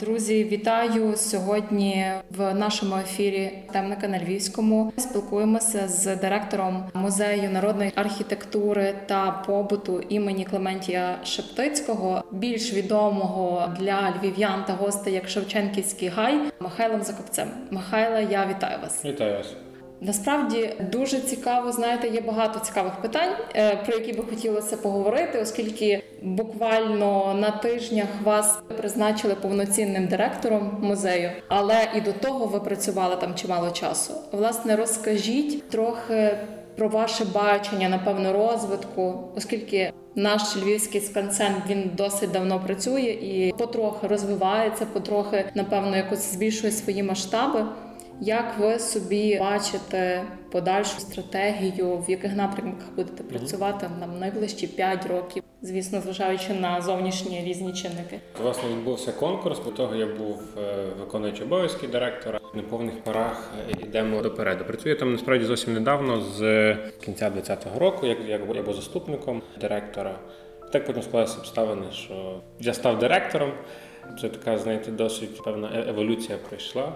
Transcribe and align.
Друзі, 0.00 0.44
вітаю 0.44 1.16
сьогодні 1.16 2.06
в 2.36 2.54
нашому 2.54 2.96
ефірі 2.96 3.52
темника 3.72 4.08
на 4.08 4.18
Львівському. 4.18 4.92
Спілкуємося 4.96 5.88
з 5.88 6.16
директором 6.16 6.84
музею 6.94 7.50
народної 7.50 7.92
архітектури 7.94 8.94
та 9.06 9.30
побуту 9.46 10.00
імені 10.08 10.44
Клементія 10.44 11.18
Шептицького, 11.24 12.24
більш 12.32 12.72
відомого 12.72 13.74
для 13.80 14.14
львів'ян 14.20 14.64
та 14.66 14.72
гостей 14.72 15.14
як 15.14 15.28
Шевченківський 15.28 16.08
гай 16.08 16.40
Михайлом 16.60 17.02
Закопцем. 17.02 17.48
Михайле, 17.70 18.26
я 18.30 18.46
вітаю 18.46 18.78
вас. 18.82 19.04
Вітаю 19.04 19.36
вас. 19.36 19.65
Насправді 20.00 20.74
дуже 20.92 21.20
цікаво, 21.20 21.72
знаєте, 21.72 22.08
є 22.08 22.20
багато 22.20 22.60
цікавих 22.60 22.92
питань, 23.02 23.32
е, 23.54 23.76
про 23.76 23.94
які 23.94 24.12
би 24.12 24.24
хотілося 24.24 24.76
поговорити, 24.76 25.40
оскільки 25.40 26.02
буквально 26.22 27.34
на 27.34 27.50
тижнях 27.50 28.08
вас 28.24 28.58
призначили 28.78 29.34
повноцінним 29.34 30.06
директором 30.06 30.78
музею, 30.82 31.30
але 31.48 31.88
і 31.96 32.00
до 32.00 32.12
того 32.12 32.46
ви 32.46 32.60
працювали 32.60 33.16
там 33.16 33.34
чимало 33.34 33.70
часу. 33.70 34.14
Власне, 34.32 34.76
розкажіть 34.76 35.70
трохи 35.70 36.38
про 36.76 36.88
ваше 36.88 37.24
бачення, 37.24 37.88
напевно, 37.88 38.32
розвитку, 38.32 39.14
оскільки 39.36 39.92
наш 40.14 40.56
львівський 40.56 41.00
скансен 41.00 41.54
він 41.68 41.90
досить 41.94 42.30
давно 42.30 42.60
працює 42.60 43.18
і 43.22 43.54
потрохи 43.58 44.06
розвивається, 44.06 44.86
потрохи, 44.86 45.44
напевно, 45.54 45.96
якось 45.96 46.32
збільшує 46.32 46.72
свої 46.72 47.02
масштаби. 47.02 47.64
Як 48.20 48.58
ви 48.58 48.78
собі 48.78 49.38
бачите 49.40 50.24
подальшу 50.52 51.00
стратегію, 51.00 51.98
в 51.98 52.10
яких 52.10 52.36
напрямках 52.36 52.86
будете 52.96 53.22
працювати 53.22 53.90
на 54.00 54.06
найближчі 54.06 54.66
5 54.66 55.06
років? 55.06 55.42
Звісно, 55.62 56.00
зважаючи 56.00 56.54
на 56.54 56.80
зовнішні 56.80 57.44
різні 57.44 57.72
чинники. 57.72 58.20
Власне 58.42 58.68
відбувся 58.68 59.12
конкурс. 59.12 59.58
До 59.64 59.70
того 59.70 59.94
я 59.94 60.06
був 60.06 60.42
е, 60.58 60.86
виконуючий 61.00 61.44
обов'язки 61.44 61.88
директора. 61.88 62.40
На 62.54 62.62
повних 62.62 63.04
парах 63.04 63.50
е, 63.68 63.72
йдемо 63.82 64.22
допереду. 64.22 64.64
Працюю 64.64 64.96
там 64.96 65.12
насправді 65.12 65.44
зовсім 65.44 65.74
недавно, 65.74 66.20
з 66.20 66.40
кінця 67.04 67.30
2020 67.30 67.78
року, 67.78 68.06
як 68.06 68.18
я 68.28 68.38
був 68.38 68.74
заступником 68.74 69.42
директора. 69.60 70.18
Так 70.72 70.86
потім 70.86 71.02
склалися 71.02 71.38
обставини, 71.38 71.86
що 71.92 72.40
я 72.60 72.74
став 72.74 72.98
директором. 72.98 73.52
Це 74.20 74.28
така, 74.28 74.58
знаєте, 74.58 74.90
досить 74.90 75.44
певна 75.44 75.70
е- 75.74 75.84
еволюція 75.88 76.38
пройшла. 76.48 76.92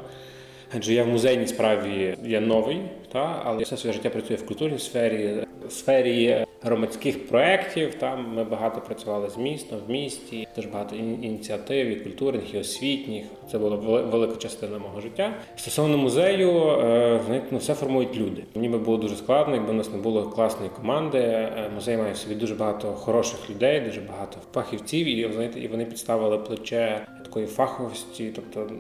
Адже 0.77 0.95
я 0.95 1.05
в 1.05 1.09
музейній 1.09 1.47
справі 1.47 2.17
є 2.25 2.41
новий, 2.41 2.81
та 3.13 3.43
але 3.45 3.63
все 3.63 3.77
своє 3.77 3.95
життя 3.95 4.11
працюю 4.11 4.39
в 4.39 4.47
культурній 4.47 4.79
сфері, 4.79 5.47
в 5.69 5.73
сфері 5.73 6.45
громадських 6.63 7.29
проєктів. 7.29 7.95
Там 7.95 8.35
ми 8.35 8.45
багато 8.45 8.81
працювали 8.81 9.31
з 9.31 9.37
містом, 9.37 9.79
в 9.87 9.91
місті, 9.91 10.49
дуже 10.57 10.69
багато 10.69 10.97
ініціатив 10.97 11.87
і 11.87 11.97
культурних, 11.97 12.55
і 12.55 12.59
освітніх. 12.59 13.25
Це 13.51 13.59
була 13.59 13.77
велика 14.01 14.37
частина 14.37 14.79
мого 14.79 15.01
життя. 15.01 15.35
Стосовно 15.57 15.99
музею, 15.99 16.51
е, 16.69 17.43
ну 17.51 17.59
все 17.59 17.75
формують 17.75 18.17
люди. 18.17 18.45
Мені 18.55 18.69
би 18.69 18.79
було 18.79 18.97
дуже 18.97 19.17
складно, 19.17 19.55
якби 19.55 19.71
у 19.71 19.77
нас 19.77 19.93
не 19.93 19.99
було 19.99 20.23
класної 20.23 20.71
команди. 20.77 21.19
Е, 21.19 21.71
Музей 21.75 21.97
має 21.97 22.13
в 22.13 22.17
собі 22.17 22.35
дуже 22.35 22.55
багато 22.55 22.93
хороших 22.93 23.51
людей, 23.51 23.81
дуже 23.81 24.01
багато 24.01 24.37
фахівців, 24.55 25.07
і 25.07 25.33
знаєте, 25.33 25.61
і 25.61 25.69
вони 25.69 25.85
підставили 25.85 26.39
плече 26.39 27.07
такої 27.25 27.47
фаховості, 27.47 28.33
тобто. 28.35 28.71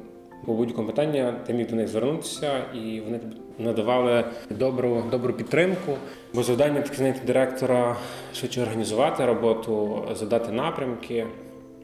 По 0.46 0.52
будь-якому 0.52 0.86
питанню 0.86 1.34
ти 1.46 1.52
міг 1.52 1.66
до 1.70 1.76
них 1.76 1.88
звернутися, 1.88 2.58
і 2.74 3.00
вони 3.00 3.20
надавали 3.58 4.24
добру, 4.50 5.02
добру 5.10 5.32
підтримку. 5.32 5.92
Бо 6.34 6.42
завдання 6.42 6.80
таке 6.80 6.94
знайти 6.94 7.20
директора 7.26 7.96
швидше 8.34 8.62
організувати 8.62 9.26
роботу, 9.26 10.04
задати 10.14 10.52
напрямки, 10.52 11.26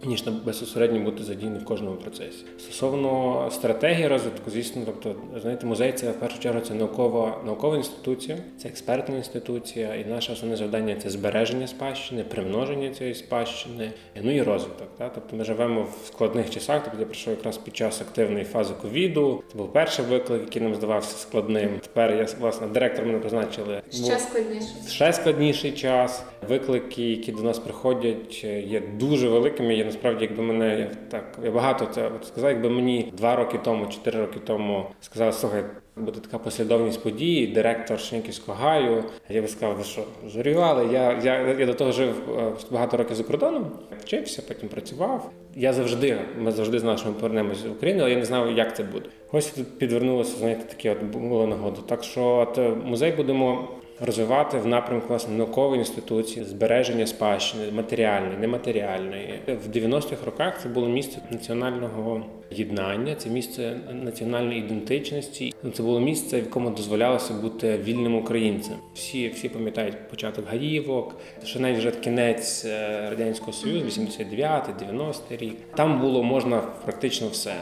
ніж 0.06 0.26
на- 0.26 0.32
безпосередньо 0.32 1.00
бути 1.00 1.24
задіяний 1.24 1.60
в 1.60 1.64
кожному 1.64 1.96
процесі. 1.96 2.44
Стосовно 2.58 3.48
стратегії 3.52 4.08
розвитку, 4.08 4.50
звісно, 4.50 4.82
тобто, 4.86 5.14
знаєте, 5.42 5.66
музей 5.66 5.92
це 5.92 6.10
в 6.10 6.14
першу 6.14 6.38
чергу 6.38 6.60
це 6.60 6.74
наукова, 6.74 7.42
наукова 7.46 7.76
інституція, 7.76 8.38
це 8.58 8.68
експертна 8.68 9.16
інституція, 9.16 9.94
і 9.94 10.04
наше 10.04 10.32
основне 10.32 10.56
завдання 10.56 10.96
це 11.02 11.10
збереження 11.10 11.66
спадщини, 11.66 12.24
примноження 12.24 12.90
цієї 12.90 13.14
спадщини, 13.14 13.90
ну 14.22 14.30
і 14.36 14.42
розвиток. 14.42 14.88
Так? 14.98 15.12
Тобто 15.14 15.36
ми 15.36 15.44
живемо 15.44 15.82
в 15.82 16.06
складних 16.06 16.50
часах. 16.50 16.82
Тобто 16.84 17.00
я 17.00 17.06
прийшов 17.06 17.34
якраз 17.36 17.58
під 17.58 17.76
час 17.76 18.00
активної 18.00 18.44
фази 18.44 18.74
ковіду. 18.82 19.42
Це 19.52 19.58
був 19.58 19.72
перший 19.72 20.04
виклик, 20.04 20.40
який 20.40 20.62
нам 20.62 20.74
здавався 20.74 21.16
складним. 21.18 21.70
Тепер 21.82 22.14
я 22.14 22.26
власне 22.40 22.66
директором 22.66 23.08
мене 23.08 23.20
призначили. 23.20 23.82
Ще 23.92 24.18
складніше. 24.18 24.66
Ще 24.88 25.12
складніший 25.12 25.72
час. 25.72 26.24
Виклики, 26.48 27.10
які 27.10 27.32
до 27.32 27.42
нас 27.42 27.58
приходять, 27.58 28.44
є 28.44 28.82
дуже 28.98 29.28
великими. 29.28 29.74
Я 29.74 29.84
насправді, 29.84 30.24
якби 30.24 30.42
мене 30.42 30.90
так 31.10 31.38
я 31.44 31.50
багато 31.50 31.86
це 31.86 32.06
от 32.06 32.26
сказав, 32.26 32.50
якби 32.50 32.70
мені 32.70 33.12
два 33.16 33.36
роки 33.36 33.58
тому, 33.64 33.86
чотири 33.86 34.20
роки 34.20 34.40
тому 34.46 34.86
сказали, 35.00 35.32
слухай, 35.32 35.64
буде 35.96 36.20
така 36.20 36.38
послідовність 36.38 37.02
подій, 37.02 37.46
директор 37.46 38.00
Шенківського 38.00 38.58
гаю. 38.58 39.04
Я 39.28 39.42
би 39.42 39.48
сказав, 39.48 39.76
ви 39.76 39.84
що 39.84 40.04
зорювали? 40.26 40.88
Я, 40.92 41.20
я, 41.24 41.40
я 41.58 41.66
до 41.66 41.74
того 41.74 41.92
жив 41.92 42.14
е, 42.38 42.52
багато 42.70 42.96
років 42.96 43.16
за 43.16 43.22
кордоном, 43.24 43.70
вчився, 44.00 44.42
потім 44.48 44.68
працював. 44.68 45.30
Я 45.54 45.72
завжди, 45.72 46.18
ми 46.38 46.52
завжди 46.52 46.78
знали, 46.78 46.98
що 46.98 47.08
ми 47.08 47.14
повернемося 47.14 47.68
в 47.68 47.72
Україну, 47.72 48.00
але 48.00 48.10
я 48.10 48.16
не 48.16 48.24
знав, 48.24 48.52
як 48.52 48.76
це 48.76 48.82
буде. 48.82 49.06
Ось 49.32 49.46
тут 49.46 49.78
підвернулося, 49.78 50.36
знаєте, 50.38 50.64
такі 50.64 50.90
от 50.90 51.02
була 51.02 51.46
нагода. 51.46 51.76
Так 51.86 52.04
що 52.04 52.24
от, 52.24 52.58
е, 52.58 52.70
музей 52.84 53.12
будемо 53.12 53.68
розвивати 54.00 54.58
в 54.58 54.66
напрямку 54.66 55.08
власне 55.08 55.36
наукової 55.36 55.78
інституції, 55.78 56.44
збереження 56.44 57.06
спадщини, 57.06 57.70
матеріальної, 57.72 58.38
нематеріальної. 58.38 59.40
В 59.46 59.76
90-х 59.76 60.26
роках 60.26 60.60
це 60.62 60.68
було 60.68 60.88
місце 60.88 61.18
національного 61.30 62.22
єднання, 62.50 63.14
це 63.14 63.30
місце 63.30 63.76
національної 63.92 64.58
ідентичності. 64.58 65.54
Це 65.74 65.82
було 65.82 66.00
місце, 66.00 66.40
в 66.40 66.44
якому 66.44 66.70
дозволялося 66.70 67.34
бути 67.34 67.78
вільним 67.84 68.14
українцем. 68.14 68.74
Всі, 68.94 69.28
всі 69.28 69.48
пам'ятають 69.48 70.08
початок 70.10 70.44
гаївок, 70.48 71.16
ще 71.44 71.60
навіть 71.60 71.78
вже 71.78 71.90
кінець 71.90 72.64
е, 72.64 73.10
радянського 73.10 73.52
союзу, 73.52 73.86
89 73.86 74.64
90 74.78 75.36
рік. 75.36 75.56
Там 75.74 76.00
було 76.00 76.22
можна 76.22 76.62
практично 76.84 77.28
все. 77.28 77.54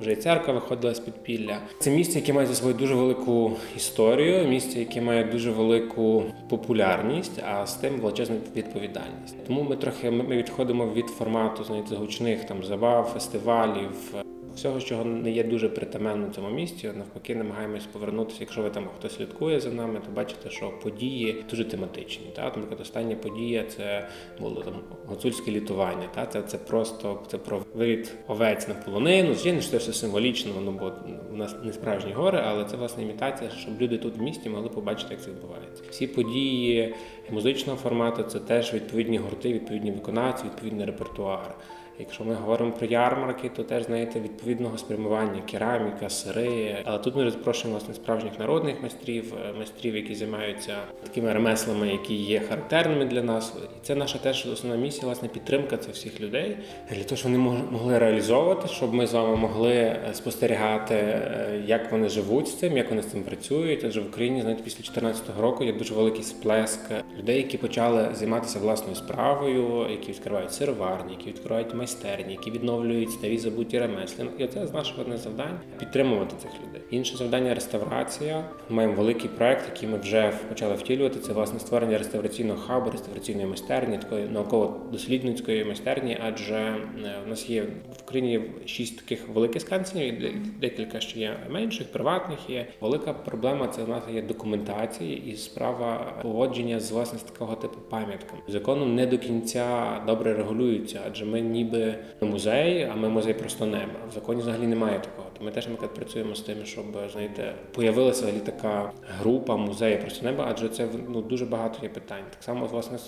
Вже 0.00 0.12
і 0.12 0.16
церква 0.16 0.54
виходила 0.54 0.94
з 0.94 1.00
підпілля. 1.00 1.58
Це 1.80 1.90
місце, 1.90 2.18
яке 2.18 2.32
має 2.32 2.46
за 2.46 2.54
собою 2.54 2.74
дуже 2.74 2.94
велику 2.94 3.52
історію, 3.76 4.48
місце, 4.48 4.78
яке 4.78 5.00
має 5.00 5.24
дуже 5.24 5.50
велику 5.50 6.24
популярність, 6.48 7.42
а 7.46 7.66
з 7.66 7.74
тим 7.74 8.00
величезну 8.00 8.36
відповідальність. 8.56 9.36
Тому 9.46 9.62
ми 9.62 9.76
трохи 9.76 10.10
ми 10.10 10.36
відходимо 10.36 10.92
від 10.94 11.06
формату 11.06 11.64
знаєте, 11.64 11.94
гучних 11.94 12.44
там 12.44 12.64
забав, 12.64 13.10
фестивалів. 13.14 14.14
Всього, 14.58 14.80
чого 14.80 15.04
не 15.04 15.30
є 15.30 15.44
дуже 15.44 15.68
притаманно 15.68 16.30
цьому 16.34 16.50
місці, 16.50 16.90
навпаки, 16.96 17.34
намагаємось 17.34 17.86
повернутися. 17.86 18.36
Якщо 18.40 18.62
ви 18.62 18.70
там 18.70 18.88
хтось 18.98 19.16
слідкує 19.16 19.60
за 19.60 19.70
нами, 19.70 20.00
то 20.06 20.12
бачите, 20.12 20.50
що 20.50 20.70
події 20.82 21.44
дуже 21.50 21.64
тематичні. 21.64 22.26
Та? 22.36 22.42
Наприклад, 22.44 22.80
остання 22.80 23.16
подія 23.16 23.64
це 23.64 24.08
було 24.40 24.62
там 24.62 24.74
гуцульське 25.06 25.50
літування. 25.50 26.08
Та? 26.14 26.26
Це, 26.26 26.42
це 26.42 26.58
просто 26.58 27.22
це 27.30 27.38
про 27.38 27.62
вивід 27.74 28.14
овець 28.28 28.68
на 28.68 28.74
полонину. 28.74 29.34
Звичайно, 29.34 29.60
що 29.60 29.70
це 29.70 29.76
все 29.76 29.92
символічно, 29.92 30.52
воно 30.52 30.72
бо 30.72 30.92
у 31.32 31.36
нас 31.36 31.56
не 31.62 31.72
справжні 31.72 32.12
гори, 32.12 32.42
але 32.44 32.64
це 32.64 32.76
власне 32.76 33.02
імітація, 33.02 33.50
щоб 33.50 33.80
люди 33.80 33.98
тут 33.98 34.16
в 34.16 34.22
місті 34.22 34.48
могли 34.48 34.68
побачити, 34.68 35.14
як 35.14 35.22
це 35.22 35.30
відбувається. 35.30 35.82
Всі 35.90 36.06
події 36.06 36.94
музичного 37.30 37.78
формату 37.78 38.22
це 38.22 38.38
теж 38.38 38.74
відповідні 38.74 39.18
гурти, 39.18 39.52
відповідні 39.52 39.92
виконавці, 39.92 40.44
відповідний 40.44 40.86
репертуар. 40.86 41.54
Якщо 42.00 42.24
ми 42.24 42.34
говоримо 42.34 42.72
про 42.72 42.86
ярмарки, 42.86 43.48
то 43.56 43.62
теж 43.62 43.84
знаєте 43.84 44.20
відповідного 44.20 44.78
спрямування 44.78 45.42
кераміка, 45.50 46.08
сири. 46.08 46.76
Але 46.84 46.98
тут 46.98 47.16
ми 47.16 47.30
запрошуємо 47.30 47.78
власне 47.78 47.94
справжніх 47.94 48.38
народних 48.38 48.82
майстрів, 48.82 49.34
е, 49.48 49.52
майстрів, 49.58 49.96
які 49.96 50.14
займаються 50.14 50.76
такими 51.02 51.32
ремеслами, 51.32 51.88
які 51.88 52.14
є 52.14 52.40
характерними 52.40 53.04
для 53.04 53.22
нас. 53.22 53.54
І 53.82 53.86
це 53.86 53.94
наша 53.94 54.18
теж 54.18 54.46
основна 54.46 54.82
місія, 54.82 55.06
власне, 55.06 55.28
підтримка 55.28 55.76
цих 55.76 55.94
всіх 55.94 56.20
людей 56.20 56.56
для 56.90 57.02
того, 57.04 57.16
щоб 57.16 57.32
вони 57.32 57.44
мог- 57.44 57.72
могли 57.72 57.98
реалізовувати, 57.98 58.68
щоб 58.68 58.94
ми 58.94 59.06
з 59.06 59.12
вами 59.14 59.36
могли 59.36 59.72
е, 59.72 60.00
спостерігати, 60.12 60.94
е, 60.94 61.62
як 61.66 61.92
вони 61.92 62.08
живуть 62.08 62.48
з 62.48 62.54
цим, 62.58 62.76
як 62.76 62.90
вони 62.90 63.02
з 63.02 63.06
цим 63.06 63.22
працюють. 63.22 63.84
Адже 63.84 64.00
в 64.00 64.06
Україні, 64.06 64.40
знаєте, 64.40 64.62
після 64.64 64.76
2014 64.82 65.40
року 65.40 65.64
є 65.64 65.72
дуже 65.72 65.94
великий 65.94 66.22
сплеск 66.22 66.80
людей, 67.18 67.36
які 67.36 67.58
почали 67.58 68.08
займатися 68.12 68.58
власною 68.58 68.94
справою, 68.96 69.86
які 69.90 70.08
відкривають 70.12 70.52
сироварні, 70.52 71.12
які 71.12 71.28
відкривають 71.28 71.74
майстерні, 71.74 71.87
які 72.28 72.50
відновлюють 72.50 73.12
старі 73.12 73.38
забуті 73.38 73.78
ремесла. 73.78 74.24
І 74.38 74.46
це 74.46 74.66
з 74.66 74.72
наших 74.72 74.98
одне 74.98 75.16
завдань 75.16 75.60
підтримувати 75.78 76.34
цих 76.42 76.50
людей. 76.50 76.82
Інше 76.90 77.16
завдання 77.16 77.54
реставрація. 77.54 78.44
Ми 78.68 78.76
маємо 78.76 78.94
великий 78.94 79.30
проект, 79.30 79.64
який 79.74 79.88
ми 79.88 79.98
вже 79.98 80.32
почали 80.48 80.74
втілювати. 80.74 81.18
Це 81.20 81.32
власне 81.32 81.60
створення 81.60 81.98
реставраційного 81.98 82.60
хабу, 82.60 82.90
реставраційної 82.90 83.46
майстерні, 83.46 83.98
такої 83.98 84.28
науково-дослідницької 84.28 85.64
майстерні. 85.64 86.18
Адже 86.26 86.54
е, 86.54 86.78
в 87.26 87.28
нас 87.28 87.50
є 87.50 87.62
в 87.62 88.02
Україні 88.04 88.40
шість 88.66 88.96
таких 88.96 89.28
великих 89.28 89.62
скансенів, 89.62 90.34
декілька 90.60 91.00
ще 91.00 91.20
є 91.20 91.36
менших, 91.50 91.92
приватних 91.92 92.38
є. 92.48 92.66
Велика 92.80 93.12
проблема 93.12 93.68
це 93.68 93.84
в 93.84 93.88
нас 93.88 94.02
є 94.14 94.22
документація 94.22 95.20
і 95.26 95.36
справа 95.36 96.12
поводження 96.22 96.80
з 96.80 96.92
власне 96.92 97.18
з 97.18 97.22
такого 97.22 97.54
типу 97.54 97.80
пам'ятками. 97.90 98.42
Законом 98.48 98.94
не 98.94 99.06
до 99.06 99.18
кінця 99.18 100.00
добре 100.06 100.34
регулюються, 100.34 101.00
адже 101.06 101.24
ми 101.24 101.40
ніби 101.40 101.77
музей, 102.20 102.88
а 102.92 102.96
ми 102.96 103.08
музей 103.08 103.34
просто 103.34 103.66
неба. 103.66 103.94
В 104.10 104.14
законі 104.14 104.40
взагалі 104.40 104.66
немає 104.66 104.98
такого. 104.98 105.28
То 105.38 105.44
ми 105.44 105.50
теж 105.50 105.66
наприклад, 105.66 105.94
працюємо 105.94 106.34
з 106.34 106.40
тим, 106.40 106.56
щоб 106.64 106.84
знаєте, 107.12 107.52
появилася 107.72 108.22
взагалі 108.22 108.40
така 108.40 108.92
група 109.18 109.56
музею 109.56 109.98
просто 110.00 110.26
неба, 110.26 110.46
адже 110.50 110.68
це 110.68 110.88
ну 111.08 111.22
дуже 111.22 111.46
багато 111.46 111.78
є 111.82 111.88
питань. 111.88 112.22
Так 112.30 112.42
само 112.42 112.66
власне 112.66 112.98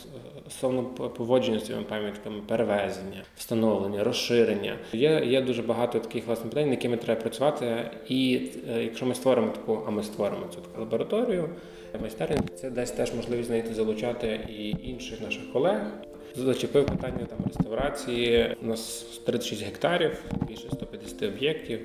стосовно 0.48 0.82
поводження 0.84 1.58
з 1.58 1.66
цими 1.66 1.82
пам'ятками, 1.82 2.40
перевезення, 2.48 3.22
встановлення, 3.36 4.04
розширення. 4.04 4.76
Є 4.92 5.24
є 5.24 5.42
дуже 5.42 5.62
багато 5.62 5.98
таких 5.98 6.26
власне 6.26 6.50
питань, 6.50 6.64
над 6.64 6.72
якими 6.72 6.96
треба 6.96 7.20
працювати. 7.20 7.90
І 8.08 8.50
е, 8.70 8.82
якщо 8.82 9.06
ми 9.06 9.14
створимо 9.14 9.48
таку, 9.48 9.82
а 9.86 9.90
ми 9.90 10.02
створимо 10.02 10.46
цю 10.54 10.60
таку 10.60 10.80
лабораторію 10.80 11.48
майстерню, 12.00 12.36
це 12.54 12.70
дасть 12.70 12.96
теж 12.96 13.14
можливість 13.14 13.46
знаєте, 13.46 13.74
залучати 13.74 14.40
і 14.48 14.88
інших 14.88 15.20
наших 15.20 15.52
колег. 15.52 15.80
Зачепив 16.36 16.86
питання 16.86 17.26
там 17.26 17.38
реставрації. 17.46 18.56
У 18.62 18.66
нас 18.66 19.06
36 19.26 19.64
гектарів, 19.64 20.24
більше 20.48 20.68
150 20.72 21.22
об'єктів. 21.22 21.80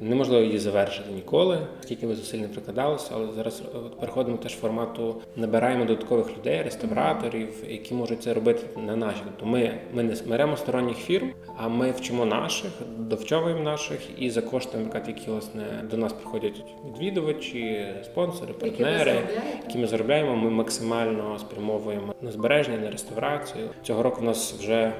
Неможливо 0.00 0.42
її 0.42 0.58
завершити 0.58 1.12
ніколи, 1.12 1.58
скільки 1.80 2.06
ми 2.06 2.14
зусиль 2.14 2.38
не 2.38 2.48
прикладалися, 2.48 3.10
але 3.14 3.32
зараз 3.36 3.62
переходимо 4.00 4.36
теж 4.36 4.52
в 4.52 4.60
формату, 4.60 5.16
набираємо 5.36 5.84
додаткових 5.84 6.38
людей, 6.38 6.62
реставраторів, 6.62 7.48
які 7.68 7.94
можуть 7.94 8.22
це 8.22 8.34
робити 8.34 8.80
на 8.86 8.96
наші. 8.96 9.18
Тобто 9.24 9.46
ми 9.46 9.74
ми 9.92 10.02
не 10.02 10.14
беремо 10.26 10.56
сторонніх 10.56 10.96
фірм, 10.96 11.32
а 11.56 11.68
ми 11.68 11.90
вчимо 11.90 12.24
наших, 12.24 12.70
довчовуємо 12.98 13.60
наших 13.60 13.98
і 14.18 14.30
за 14.30 14.42
кошти, 14.42 14.78
які 15.06 15.30
власне 15.30 15.62
до 15.90 15.96
нас 15.96 16.12
приходять 16.12 16.64
відвідувачі, 16.86 17.86
спонсори, 18.04 18.52
партнери, 18.52 19.20
які 19.66 19.78
ми 19.78 19.86
заробляємо. 19.86 20.36
Ми 20.36 20.50
максимально 20.50 21.38
спрямовуємо 21.38 22.14
на 22.22 22.30
збереження, 22.30 22.78
на 22.78 22.90
реставрацію. 22.90 23.68
Цього 23.82 24.02
року 24.02 24.20
в 24.20 24.24
нас 24.24 24.52
вже 24.52 24.74
е, 24.74 24.92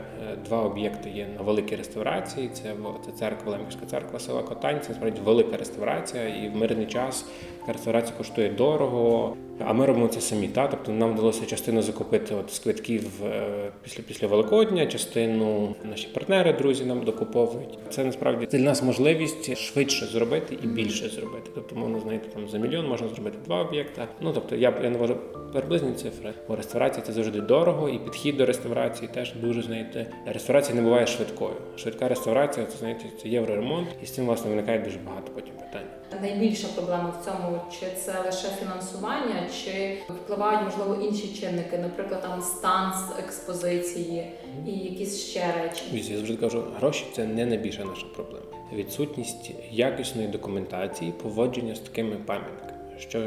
два 0.44 0.62
об'єкти 0.62 1.10
є 1.10 1.26
на 1.38 1.42
великій 1.42 1.76
реставрації. 1.76 2.48
Це 2.48 2.74
це 3.06 3.12
церква 3.12 3.52
Лемківська 3.52 3.86
церква 3.86 4.18
села 4.18 4.42
Котань 4.42 4.80
це 4.88 4.94
справді 4.94 5.20
велика 5.24 5.56
реставрація, 5.56 6.28
і 6.28 6.48
в 6.48 6.56
мирний 6.56 6.86
час 6.86 7.26
реставрація 7.66 8.16
коштує 8.18 8.50
дорого. 8.50 9.36
А 9.66 9.72
ми 9.72 9.86
робимо 9.86 10.08
це 10.08 10.20
самі. 10.20 10.48
Та? 10.48 10.68
Тобто 10.68 10.92
нам 10.92 11.12
вдалося 11.12 11.46
частину 11.46 11.82
закупити 11.82 12.34
от 12.34 12.52
з 12.52 12.58
квитків 12.58 13.24
е, 13.24 13.70
після 13.82 14.02
після 14.02 14.26
Великодня, 14.26 14.86
частину 14.86 15.74
наші 15.90 16.08
партнери, 16.08 16.52
друзі 16.52 16.84
нам 16.84 17.02
докуповують. 17.02 17.78
Це 17.90 18.04
насправді 18.04 18.46
для 18.46 18.58
нас 18.64 18.82
можливість 18.82 19.56
швидше 19.56 20.06
зробити 20.06 20.58
і 20.62 20.66
більше 20.66 21.08
зробити. 21.08 21.50
Тобто, 21.54 21.76
можна 21.76 22.00
знаєте, 22.00 22.28
там 22.34 22.48
за 22.48 22.58
мільйон 22.58 22.88
можна 22.88 23.08
зробити 23.08 23.38
два 23.44 23.62
об'єкти. 23.62 24.02
Ну 24.20 24.32
тобто, 24.32 24.56
я 24.56 24.74
я 24.82 24.90
навожу 24.90 25.16
приблизні 25.52 25.92
цифри. 25.92 26.32
Бо 26.48 26.56
реставрація 26.56 27.06
це 27.06 27.12
завжди 27.12 27.40
дорого, 27.40 27.88
і 27.88 27.98
підхід 27.98 28.36
до 28.36 28.46
реставрації 28.46 29.10
теж 29.14 29.34
дуже 29.34 29.62
знаєте. 29.62 30.06
Реставрація 30.26 30.76
не 30.76 30.82
буває 30.82 31.06
швидкою. 31.06 31.54
Швидка 31.76 32.08
реставрація 32.08 32.66
це 32.66 32.78
знаєте, 32.78 33.04
це 33.22 33.28
євроремонт, 33.28 33.88
і 34.02 34.06
з 34.06 34.10
цим 34.10 34.26
власне 34.26 34.50
виникає 34.50 34.77
дуже 34.84 34.98
багато 34.98 35.32
потім 35.32 35.54
питань. 35.54 35.86
Найбільша 36.22 36.68
проблема 36.76 37.14
в 37.20 37.24
цьому 37.24 37.60
чи 37.80 37.86
це 37.96 38.20
лише 38.26 38.48
фінансування, 38.48 39.48
чи 39.64 39.98
впливають 40.08 40.62
можливо 40.64 41.02
інші 41.02 41.40
чинники, 41.40 41.78
наприклад, 41.78 42.22
там 42.22 42.42
стан 42.42 42.92
з 42.92 43.18
експозиції 43.18 44.32
і 44.66 44.70
якісь 44.70 45.20
ще 45.20 45.52
речі. 45.62 45.82
Я 45.92 46.16
завжди 46.16 46.36
кажу, 46.36 46.64
гроші 46.78 47.06
це 47.16 47.26
не 47.26 47.46
найбільша 47.46 47.84
наша 47.84 48.06
проблема. 48.14 48.46
Відсутність 48.72 49.50
якісної 49.70 50.28
документації, 50.28 51.12
поводження 51.12 51.74
з 51.74 51.80
такими 51.80 52.16
пам'ятками. 52.16 52.77
Що 53.00 53.18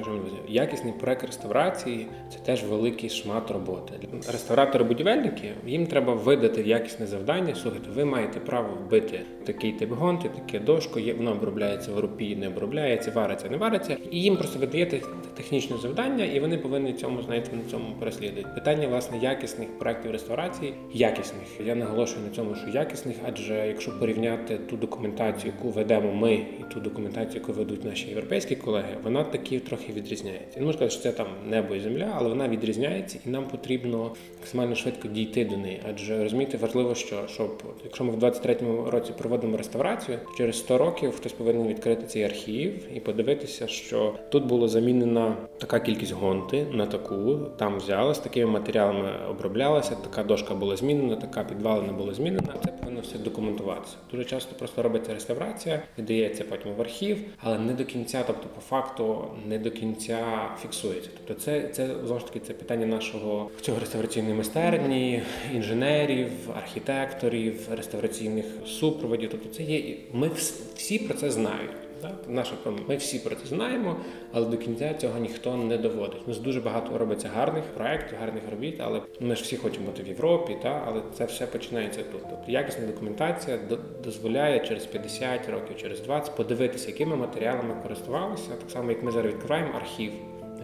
я 0.48 0.62
якісний 0.62 0.94
проект 1.00 1.24
реставрації 1.24 2.08
це 2.30 2.40
теж 2.40 2.64
великий 2.64 3.10
шмат 3.10 3.52
роботи. 3.52 3.94
Реставратори-будівельники 4.32 5.52
їм 5.68 5.88
треба 5.88 6.14
видати 6.14 6.62
якісне 6.62 7.08
завдання. 7.08 7.56
Слухайте, 7.56 7.90
ви 7.96 8.06
маєте 8.06 8.40
право 8.40 8.78
вбити 8.86 9.20
такий 9.46 9.72
тип 9.72 9.92
гонти, 9.92 10.30
таке 10.30 10.60
дошко, 10.60 11.00
воно 11.18 11.32
обробляється 11.32 11.92
в 11.92 12.00
рупі, 12.00 12.36
не 12.36 12.48
обробляється, 12.48 13.12
вариться, 13.12 13.50
не 13.50 13.58
вариться. 13.58 13.98
І 14.12 14.22
їм 14.22 14.38
просто 14.38 14.60
видаєте 14.60 15.02
технічне 15.38 15.78
завдання, 15.78 16.26
і 16.26 16.40
вони 16.40 16.58
повинні 16.58 16.94
цьому 16.94 17.22
знаєте 17.22 17.56
на 17.56 17.72
цьому 17.72 17.96
переслідувати. 18.00 18.48
Питання 18.56 18.88
власне 18.88 19.18
якісних 19.18 19.80
проектів 19.80 20.12
реставрації, 20.12 20.74
якісних. 20.94 21.44
Я 21.66 21.76
наголошую 21.76 22.26
на 22.26 22.36
цьому, 22.36 22.56
що 22.56 22.70
якісних, 22.70 23.16
адже 23.28 23.68
якщо 23.68 24.00
порівняти 24.00 24.58
ту 24.58 24.78
документацію, 24.78 25.54
яку 25.58 25.70
ведемо 25.70 26.14
ми, 26.14 26.34
і 26.34 26.74
ту 26.74 26.80
документацію, 26.80 27.42
яку 27.42 27.54
ведуть 27.54 27.86
наші 27.86 28.10
європейські 28.10 28.56
колеги, 28.56 28.98
вона 29.04 29.24
такі 29.24 29.61
трохи 29.62 29.94
відрізняється. 29.94 30.60
Не 30.60 30.66
можу 30.66 30.78
сказати, 30.78 30.94
що 30.94 31.04
це 31.04 31.12
там 31.12 31.28
небо 31.50 31.76
і 31.76 31.80
земля, 31.80 32.14
але 32.16 32.30
вона 32.30 32.48
відрізняється, 32.48 33.20
і 33.26 33.30
нам 33.30 33.48
потрібно 33.48 34.12
максимально 34.40 34.76
швидко 34.76 35.08
дійти 35.08 35.46
до 35.46 35.58
неї. 35.58 35.82
Адже 35.90 36.24
розумієте, 36.24 36.58
важливо, 36.58 36.96
що 36.96 37.28
щоб 37.28 37.64
якщо 37.84 38.04
ми 38.04 38.12
в 38.12 38.24
23-му 38.24 38.92
році 38.92 39.14
проводимо 39.18 39.58
реставрацію, 39.58 40.20
через 40.38 40.58
100 40.58 40.78
років 40.78 41.12
хтось 41.16 41.34
повинен 41.34 41.68
відкрити 41.68 42.08
цей 42.08 42.24
архів 42.24 42.88
і 42.96 43.00
подивитися, 43.00 43.68
що 43.68 44.16
тут 44.30 44.46
було 44.46 44.68
замінена 44.68 45.38
така 45.58 45.80
кількість 45.80 46.14
гонти 46.14 46.66
на 46.72 46.86
таку, 46.86 47.40
там 47.58 47.78
взяла 47.78 48.14
з 48.14 48.20
такими 48.20 48.52
матеріалами 48.52 49.10
оброблялася, 49.30 49.96
така 49.96 50.24
дошка 50.24 50.56
була 50.56 50.76
змінена, 50.76 51.16
така 51.16 51.44
підвалина 51.44 51.94
була 51.94 52.14
змінена. 52.14 52.54
Це 52.66 52.72
повинно 52.72 53.02
все 53.02 53.18
документуватися. 53.18 53.96
Дуже 54.12 54.26
часто 54.26 54.56
просто 54.56 54.82
робиться 54.84 55.14
реставрація, 55.14 55.82
віддається 55.98 56.44
потім 56.44 56.74
в 56.74 56.82
архів, 56.82 57.18
але 57.40 57.60
не 57.60 57.74
до 57.74 57.86
кінця, 57.86 58.24
тобто 58.28 58.48
по 58.56 58.62
факту 58.62 59.26
не 59.52 59.60
до 59.60 59.72
кінця 59.72 60.50
фіксується. 60.62 61.10
Тобто, 61.18 61.44
це 61.44 61.70
це 61.72 61.88
знову 62.06 62.20
ж 62.20 62.26
таки 62.26 62.40
це 62.40 62.54
питання 62.54 62.86
нашого 62.86 63.50
цього 63.62 63.80
реставраційної 63.80 64.34
майстерні, 64.34 65.22
інженерів, 65.54 66.30
архітекторів, 66.56 67.68
реставраційних 67.72 68.46
супроводів. 68.66 69.30
Тобто, 69.32 69.50
це 69.50 69.64
є 69.64 69.96
ми 70.14 70.30
всі 70.76 71.00
про 71.00 71.14
це 71.14 71.32
знають. 71.32 71.81
Так? 72.02 72.12
Наша 72.28 72.56
ми 72.88 72.96
всі 72.96 73.20
про 73.20 73.36
це 73.36 73.46
знаємо, 73.48 73.96
але 74.34 74.46
до 74.46 74.58
кінця 74.58 74.94
цього 74.94 75.20
ніхто 75.20 75.58
не 75.58 75.78
доводить. 75.78 76.22
У 76.26 76.30
нас 76.30 76.40
дуже 76.40 76.62
багато 76.62 76.98
робиться 76.98 77.30
гарних 77.36 77.64
проєктів, 77.64 78.18
гарних 78.20 78.44
робіт, 78.52 78.76
але 78.80 79.02
ми 79.20 79.36
ж 79.36 79.44
всі 79.44 79.58
хочемо 79.58 79.86
бути 79.86 80.04
в 80.04 80.08
Європі, 80.08 80.58
так? 80.64 80.84
але 80.88 81.02
це 81.18 81.26
все 81.26 81.48
починається 81.48 82.04
тут. 82.12 82.22
Тобто 82.30 82.52
якісна 82.52 82.88
документація 82.88 83.60
дозволяє 84.04 84.60
через 84.68 84.86
50 84.86 85.50
років, 85.50 85.78
через 85.78 86.02
20 86.02 86.36
подивитися, 86.36 86.88
якими 86.88 87.16
матеріалами 87.16 87.76
користувалися. 87.84 88.50
Так 88.50 88.72
само, 88.72 88.92
як 88.92 89.04
ми 89.04 89.12
зараз 89.12 89.34
відкриваємо 89.34 89.74
архів. 89.76 90.12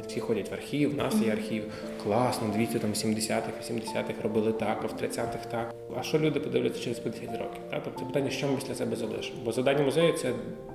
Всі 0.07 0.19
ходять 0.19 0.51
в 0.51 0.53
архів, 0.53 0.93
у 0.93 0.97
нас 0.97 1.15
є 1.25 1.31
архів. 1.31 1.63
Класно, 2.03 2.47
дивіться, 2.53 2.79
там 2.79 2.91
70-х, 2.91 3.71
80-х 3.71 4.21
робили 4.23 4.51
так, 4.51 4.79
а 4.83 4.87
в 4.87 5.01
30-х 5.01 5.45
так. 5.51 5.75
А 5.99 6.03
що 6.03 6.19
люди 6.19 6.39
подивляться 6.39 6.83
через 6.83 6.99
50 6.99 7.31
років? 7.31 7.61
Так? 7.69 7.81
Тобто 7.83 8.05
питання, 8.05 8.29
що 8.29 8.47
ми 8.47 8.55
після 8.55 8.75
себе 8.75 8.95
залишимо? 8.95 9.39
Бо 9.45 9.51
завдання 9.51 9.83
музею 9.83 10.13
це 10.13 10.33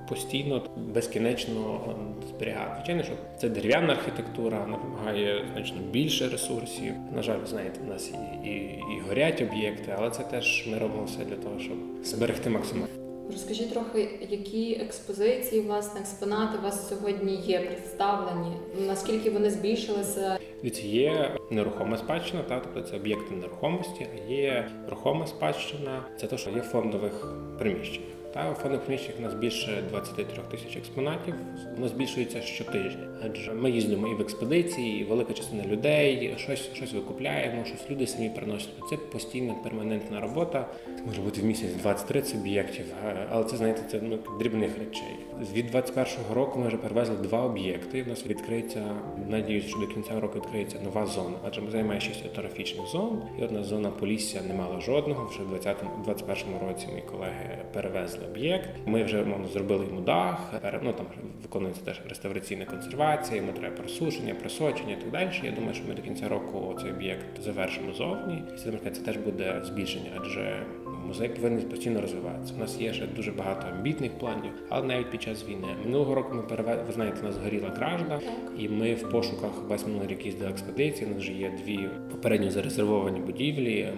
постійно 0.09 0.61
безкінечно 0.77 1.81
зберігати. 2.29 2.71
Звичайно, 2.75 3.03
що 3.03 3.13
це 3.39 3.49
дерев'яна 3.49 3.93
архітектура, 3.93 4.59
вона 4.59 4.77
вимагає 4.77 5.45
значно 5.53 5.77
більше 5.91 6.29
ресурсів. 6.29 6.93
На 7.15 7.21
жаль, 7.21 7.39
знаєте, 7.45 7.79
в 7.85 7.89
нас 7.89 8.11
і, 8.43 8.47
і, 8.49 8.53
і 8.97 9.01
горять 9.09 9.41
об'єкти, 9.41 9.95
але 9.97 10.09
це 10.09 10.23
теж 10.23 10.67
ми 10.71 10.77
робимо 10.77 11.03
все 11.03 11.25
для 11.25 11.35
того, 11.35 11.59
щоб 11.59 11.77
зберегти 12.03 12.49
максимально. 12.49 12.87
Розкажіть 13.31 13.71
трохи, 13.71 14.09
які 14.29 14.73
експозиції, 14.81 15.61
власне, 15.61 16.01
експонати 16.01 16.57
у 16.57 16.61
вас 16.61 16.89
сьогодні 16.89 17.35
є 17.35 17.59
представлені? 17.59 18.57
Наскільки 18.87 19.29
вони 19.29 19.49
збільшилися? 19.49 20.37
Від 20.63 20.85
є 20.85 21.37
нерухома 21.51 21.97
спадщина, 21.97 22.43
та 22.43 22.59
тобто 22.59 22.89
це 22.89 22.95
об'єкти 22.95 23.35
нерухомості, 23.35 24.07
а 24.13 24.31
є 24.31 24.69
рухома 24.89 25.27
спадщина, 25.27 26.05
це 26.19 26.27
те, 26.27 26.37
що 26.37 26.49
є 26.49 26.61
фондових 26.61 27.33
приміщень. 27.59 28.03
Та 28.33 28.53
фондових 28.53 28.85
приміщеннях 28.85 29.19
у 29.19 29.21
нас 29.21 29.33
більше 29.33 29.83
23 29.89 30.25
тисяч 30.51 30.77
експонатів. 30.77 31.33
Воно 31.75 31.87
збільшується 31.87 32.41
щотижня, 32.41 33.07
адже 33.25 33.53
ми 33.53 33.71
їздимо 33.71 34.07
і 34.07 34.13
в 34.13 34.21
експедиції, 34.21 35.01
і 35.01 35.03
велика 35.03 35.33
частина 35.33 35.63
людей 35.65 36.35
щось 36.37 36.69
щось 36.73 36.93
викупляємо, 36.93 37.65
щось 37.65 37.91
люди 37.91 38.07
самі 38.07 38.29
приносять. 38.29 38.69
Це 38.89 38.97
постійна 38.97 39.53
перманентна 39.53 40.21
робота. 40.21 40.67
Це 40.97 41.03
може 41.05 41.21
бути 41.21 41.41
в 41.41 41.45
місяць 41.45 41.69
20-30 41.83 42.39
об'єктів, 42.39 42.85
але 43.29 43.43
це 43.43 43.57
знаєте, 43.57 43.81
це 43.91 43.99
ну, 44.01 44.19
дрібних 44.39 44.77
речей. 44.79 45.15
Від 45.53 45.75
21-го 45.75 46.33
року 46.33 46.59
ми 46.59 46.67
вже 46.67 46.77
перевезли 46.77 47.15
два 47.15 47.41
об'єкти. 47.41 48.03
У 48.03 48.09
нас 48.09 48.25
відкриється, 48.25 48.95
надіюсь, 49.29 49.65
що 49.65 49.79
до 49.79 49.87
кінця 49.87 50.19
року 50.19 50.39
відкриється 50.39 50.77
нова 50.83 51.05
зона, 51.05 51.37
адже 51.47 51.61
ми 51.61 51.71
займає 51.71 52.01
шість 52.01 52.25
етнографічних 52.25 52.87
зон. 52.87 53.21
І 53.39 53.43
одна 53.43 53.63
зона 53.63 53.89
Полісся 53.89 54.41
не 54.47 54.53
мала 54.53 54.81
жодного. 54.81 55.29
Вже 55.29 55.43
в 55.43 55.49
2021 55.49 56.67
році 56.67 56.87
мої 56.87 57.01
колеги 57.01 57.57
перевезли 57.73 58.22
об'єкт. 58.31 58.69
Ми 58.85 59.03
вже 59.03 59.23
мовно 59.23 59.47
зробили 59.47 59.85
йому 59.85 60.01
дах. 60.01 60.53
Ну 60.81 60.93
там 60.93 61.05
виконується 61.43 61.85
теж 61.85 62.01
реставраційна 62.09 62.65
консервація, 62.65 63.41
йому 63.41 63.51
треба 63.51 63.75
просушення, 63.75 64.35
просочення 64.35 64.93
і 64.93 65.01
так 65.01 65.11
далі. 65.11 65.29
Я 65.43 65.51
думаю, 65.51 65.73
що 65.73 65.83
ми 65.87 65.93
до 65.93 66.01
кінця 66.01 66.29
року 66.29 66.75
цей 66.81 66.91
об'єкт 66.91 67.41
завершимо 67.43 67.93
зовні. 67.93 68.43
Це 68.63 69.01
теж 69.01 69.17
буде 69.17 69.61
збільшення, 69.63 70.11
адже 70.21 70.65
Музей 71.07 71.29
повинен 71.29 71.61
постійно 71.61 72.01
розвиватися. 72.01 72.53
У 72.57 72.59
нас 72.59 72.81
є 72.81 72.93
ще 72.93 73.07
дуже 73.07 73.31
багато 73.31 73.67
амбітних 73.67 74.11
планів, 74.11 74.51
але 74.69 74.87
навіть 74.87 75.11
під 75.11 75.21
час 75.21 75.45
війни 75.47 75.67
минулого 75.85 76.15
року 76.15 76.35
ми 76.35 76.41
перевели, 76.41 76.83
ви 76.87 76.93
знаєте, 76.93 77.17
у 77.21 77.23
нас 77.23 77.35
згоріла 77.35 77.69
кражда, 77.69 78.19
і 78.57 78.69
ми 78.69 78.93
в 78.93 79.09
пошуках 79.09 79.51
весь 79.67 79.87
минулий 79.87 80.07
рік 80.07 80.25
їздили 80.25 80.51
експедиції. 80.51 81.05
У 81.05 81.13
нас 81.13 81.23
вже 81.23 81.31
є 81.31 81.51
дві 81.63 81.79
попередньо 82.11 82.51
зарезервовані 82.51 83.19
будівлі. 83.19 83.89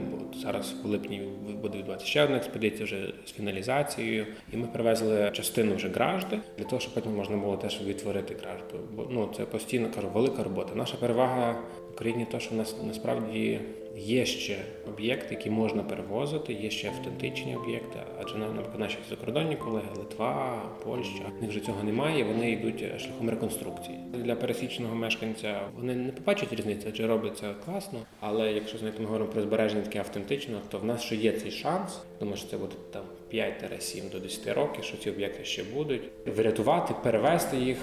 Зараз 0.44 0.76
в 0.84 0.88
липні 0.88 1.22
буде 1.62 1.78
відбуватися 1.78 2.08
ще 2.08 2.24
одна 2.24 2.38
експедиція 2.38 2.86
вже 2.86 3.14
з 3.26 3.32
фіналізацією. 3.32 4.26
І 4.54 4.58
ми 4.58 4.68
привезли 4.68 5.30
частину 5.34 5.76
вже 5.76 5.90
гражди 5.90 6.40
для 6.58 6.66
того, 6.66 6.80
щоб 6.80 6.94
потім 6.94 7.16
можна 7.16 7.38
було 7.38 7.58
теж 7.58 7.82
відтворити 7.86 8.36
гражду. 8.44 8.80
Бо 8.96 9.08
ну 9.12 9.30
це 9.38 9.46
постійно 9.46 9.88
кажу, 9.96 10.08
велика 10.14 10.44
робота. 10.44 10.76
Наша 10.76 10.98
перевага 10.98 11.56
Україні, 11.96 12.28
то 12.32 12.40
що 12.40 12.56
нас 12.56 12.76
насправді 12.88 13.60
є 13.98 14.26
ще 14.26 14.58
об'єкти, 14.88 15.36
які 15.36 15.50
можна 15.50 15.84
перевозити, 15.84 16.54
є 16.54 16.70
ще 16.70 16.88
автентичні 16.88 17.56
об'єкти. 17.56 18.00
Адже 18.22 18.38
наприклад, 18.38 18.80
наші 18.80 18.98
закордонні 19.10 19.56
колеги, 19.56 19.88
Литва, 19.98 20.62
Польща, 20.84 21.24
в 21.40 21.42
них 21.42 21.52
вже 21.52 21.60
цього 21.60 21.84
немає. 21.84 22.24
Вони 22.24 22.52
йдуть 22.52 23.02
шляхом 23.02 23.30
реконструкції. 23.30 23.98
Для 24.14 24.36
пересічного 24.36 24.96
мешканця 24.96 25.62
вони 25.76 25.96
не 25.96 26.12
побачать 26.12 26.54
різниці, 26.54 26.88
адже 26.90 27.08
робиться 27.08 27.54
класно. 27.66 28.00
Але 28.20 28.52
якщо 28.52 28.78
знаєте, 28.78 29.00
ми 29.00 29.06
говоримо 29.06 29.32
про 29.32 29.42
збереження 29.42 29.82
таке 29.82 30.00
автентично, 30.00 30.60
то 30.70 30.80
в 30.80 30.86
нас 30.86 31.02
ще 31.04 31.16
є 31.16 31.32
цей 31.32 31.52
шанс. 31.52 32.00
Думаю, 32.20 32.38
що 32.38 32.48
це 32.48 32.58
буде 32.58 32.76
там 32.92 33.04
5-7 33.34 34.12
до 34.12 34.20
10 34.20 34.48
років, 34.58 34.84
що 34.84 34.98
ці 34.98 35.10
об'єкти 35.10 35.44
ще 35.44 35.64
будуть 35.64 36.04
врятувати, 36.26 36.94
перевести 37.04 37.58
їх. 37.58 37.78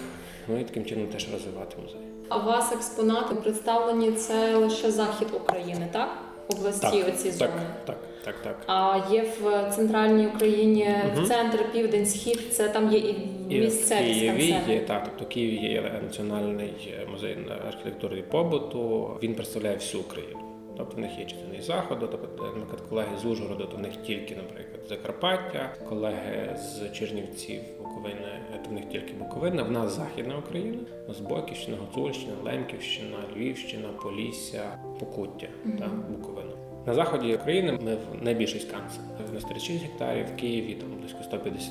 Ну 0.49 0.61
і 0.61 0.65
таким 0.65 0.85
чином 0.85 1.07
теж 1.07 1.33
розвивати 1.33 1.77
музей. 1.83 2.12
А 2.33 2.37
у 2.37 2.47
вас 2.47 2.73
експонати 2.73 3.35
представлені 3.35 4.13
це 4.13 4.57
лише 4.57 4.91
захід 4.91 5.29
України, 5.35 5.89
так? 5.93 6.09
Області 6.49 7.05
оці 7.09 7.31
зони. 7.31 7.51
так, 7.87 7.97
так, 8.25 8.35
так. 8.43 8.57
А 8.67 9.01
є 9.11 9.25
в 9.43 9.71
центральній 9.77 10.27
Україні 10.27 10.97
Мгм. 11.17 11.27
центр, 11.27 11.73
південь, 11.73 12.07
схід. 12.07 12.55
Це 12.55 12.69
там 12.69 12.93
є 12.93 12.99
і 12.99 13.61
місцеві 13.61 14.13
в 14.13 14.37
Києві 14.37 14.73
є 14.73 14.81
так, 14.81 15.05
тобто 15.05 15.25
в 15.25 15.29
Києві 15.29 15.57
є 15.57 16.01
національний 16.03 16.95
музей 17.11 17.37
архітектури 17.69 18.19
і 18.19 18.23
побуту. 18.23 19.11
Він 19.23 19.35
представляє 19.35 19.77
всю 19.77 20.03
Україну. 20.03 20.41
Тобто 20.77 20.97
в 20.97 21.01
них 21.01 21.11
є 21.19 21.25
частини 21.25 21.63
заходу, 21.63 22.09
тобто, 22.11 22.45
наприклад, 22.45 22.81
колеги 22.89 23.11
з 23.23 23.25
Ужгороду, 23.25 23.65
то 23.65 23.77
в 23.77 23.81
них 23.81 23.93
тільки, 24.07 24.37
наприклад, 24.37 24.81
Закарпаття, 24.89 25.75
колеги 25.89 26.57
з 26.57 26.99
Чернівців, 26.99 27.61
Буковини, 28.03 28.63
то 28.65 28.71
в 28.71 28.73
них 28.73 28.85
тільки 28.89 29.13
Буковина. 29.13 29.63
В 29.63 29.71
нас 29.71 29.97
Західна 29.97 30.39
Україна, 30.39 30.79
у 31.09 31.29
Бойківщина, 31.29 31.77
Гуцульщина, 31.77 32.33
Лемківщина, 32.45 33.17
Львівщина, 33.37 33.89
Полісся, 34.03 34.79
Покуття 35.01 35.49
та 35.79 35.89
Буковина. 35.89 36.53
На 36.87 36.95
заході 36.95 37.35
України 37.35 37.79
ми 37.83 37.95
в 37.95 38.25
найбільшість 38.25 38.69
сканс. 38.69 38.99
У 39.31 39.35
нас 39.35 39.45
36 39.45 39.83
гектарів, 39.85 40.27
в 40.27 40.37
Києві 40.37 40.75
там 40.75 40.89
близько 41.01 41.23
150, 41.23 41.71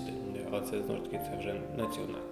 але 0.51 0.61
це 0.61 0.83
знову 0.83 0.97
ж 0.97 1.03
таки 1.03 1.23
це 1.25 1.37
вже 1.39 1.53
національне. 1.77 2.30